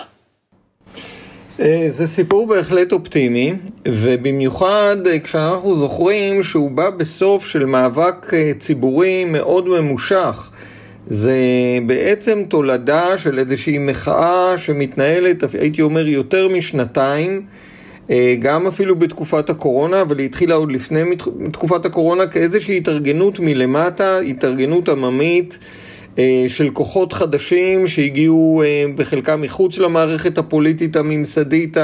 זה 1.88 2.06
סיפור 2.06 2.46
בהחלט 2.46 2.92
אופטימי, 2.92 3.54
ובמיוחד 3.88 4.96
כשאנחנו 5.24 5.74
זוכרים 5.74 6.42
שהוא 6.42 6.70
בא 6.70 6.90
בסוף 6.90 7.46
של 7.46 7.64
מאבק 7.64 8.30
ציבורי 8.58 9.24
מאוד 9.24 9.68
ממושך. 9.68 10.50
זה 11.06 11.38
בעצם 11.86 12.42
תולדה 12.48 13.18
של 13.18 13.38
איזושהי 13.38 13.78
מחאה 13.78 14.58
שמתנהלת, 14.58 15.54
הייתי 15.54 15.82
אומר, 15.82 16.08
יותר 16.08 16.48
משנתיים, 16.48 17.42
גם 18.38 18.66
אפילו 18.66 18.96
בתקופת 18.96 19.50
הקורונה, 19.50 20.02
אבל 20.02 20.18
היא 20.18 20.26
התחילה 20.26 20.54
עוד 20.54 20.72
לפני 20.72 21.00
תקופת 21.52 21.84
הקורונה 21.84 22.26
כאיזושהי 22.26 22.76
התארגנות 22.76 23.40
מלמטה, 23.40 24.18
התארגנות 24.18 24.88
עממית 24.88 25.58
של 26.46 26.70
כוחות 26.72 27.12
חדשים 27.12 27.86
שהגיעו 27.86 28.62
בחלקם 28.94 29.40
מחוץ 29.40 29.78
למערכת 29.78 30.38
הפוליטית 30.38 30.96
הממסדית 30.96 31.76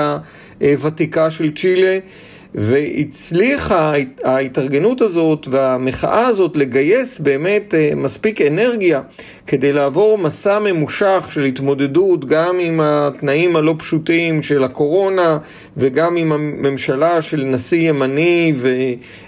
הוותיקה 0.61 1.31
של 1.31 1.50
צ'ילה. 1.54 1.98
והצליחה 2.55 3.93
ההתארגנות 4.25 5.01
הזאת 5.01 5.49
והמחאה 5.51 6.27
הזאת 6.27 6.57
לגייס 6.57 7.19
באמת 7.19 7.75
אה, 7.75 7.93
מספיק 7.97 8.41
אנרגיה 8.41 9.01
כדי 9.47 9.73
לעבור 9.73 10.19
מסע 10.19 10.59
ממושך 10.59 11.27
של 11.31 11.45
התמודדות 11.45 12.25
גם 12.25 12.59
עם 12.59 12.81
התנאים 12.81 13.57
הלא 13.57 13.75
פשוטים 13.79 14.43
של 14.43 14.65
הקורונה 14.65 15.39
וגם 15.77 16.17
עם 16.17 16.33
הממשלה 16.33 17.23
של 17.23 17.45
נשיא 17.45 17.89
ימני 17.89 18.55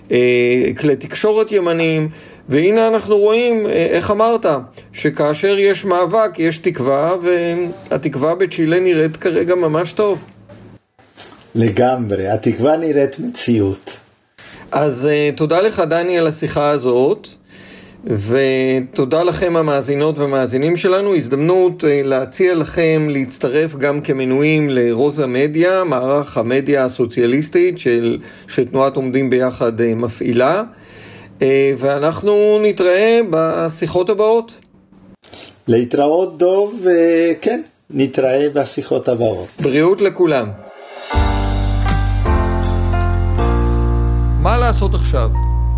וכלי 0.07 0.97
תקשורת 0.97 1.53
ימניים 1.53 2.09
והנה 2.49 2.89
אנחנו 2.89 3.19
רואים, 3.19 3.67
אה, 3.67 3.73
איך 3.73 4.11
אמרת, 4.11 4.47
שכאשר 4.93 5.59
יש 5.59 5.85
מאבק 5.85 6.31
יש 6.39 6.59
תקווה 6.59 7.15
והתקווה 7.23 8.35
בצ'ילה 8.35 8.81
נראית 8.81 9.17
כרגע 9.17 9.55
ממש 9.55 9.93
טוב. 9.93 10.25
לגמרי, 11.55 12.29
התקווה 12.29 12.77
נראית 12.77 13.19
מציאות. 13.19 13.97
אז 14.73 15.09
uh, 15.11 15.37
תודה 15.37 15.61
לך 15.61 15.81
דני 15.81 16.19
על 16.19 16.27
השיחה 16.27 16.71
הזאת, 16.71 17.29
ותודה 18.05 19.23
לכם 19.23 19.57
המאזינות 19.57 20.19
והמאזינים 20.19 20.77
שלנו. 20.77 21.15
הזדמנות 21.15 21.85
uh, 21.85 21.87
להציע 22.05 22.55
לכם 22.55 23.07
להצטרף 23.09 23.75
גם 23.75 24.01
כמנויים 24.01 24.71
לרוזה 24.71 25.27
מדיה, 25.27 25.85
מערך 25.85 26.37
המדיה 26.39 26.85
הסוציאליסטית 26.85 27.79
של, 27.79 28.19
שתנועת 28.49 28.97
עומדים 28.97 29.31
ביחד 29.31 29.81
uh, 29.81 29.83
מפעילה, 29.97 30.63
uh, 31.39 31.43
ואנחנו 31.79 32.61
נתראה 32.63 33.21
בשיחות 33.31 34.11
הבאות. 34.11 34.59
להתראות 35.69 36.39
דוב, 36.39 36.81
וכן, 36.83 37.61
נתראה 37.91 38.49
בשיחות 38.55 39.09
הבאות. 39.09 39.49
בריאות 39.61 40.01
לכולם. 40.01 40.70
מה 44.43 44.57
לעשות 44.57 44.95
עכשיו? 44.95 45.31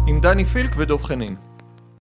עם 0.07 0.21
דני 0.21 0.45
פילק 0.45 0.71
ודב 0.77 1.03
חנין. 1.03 1.37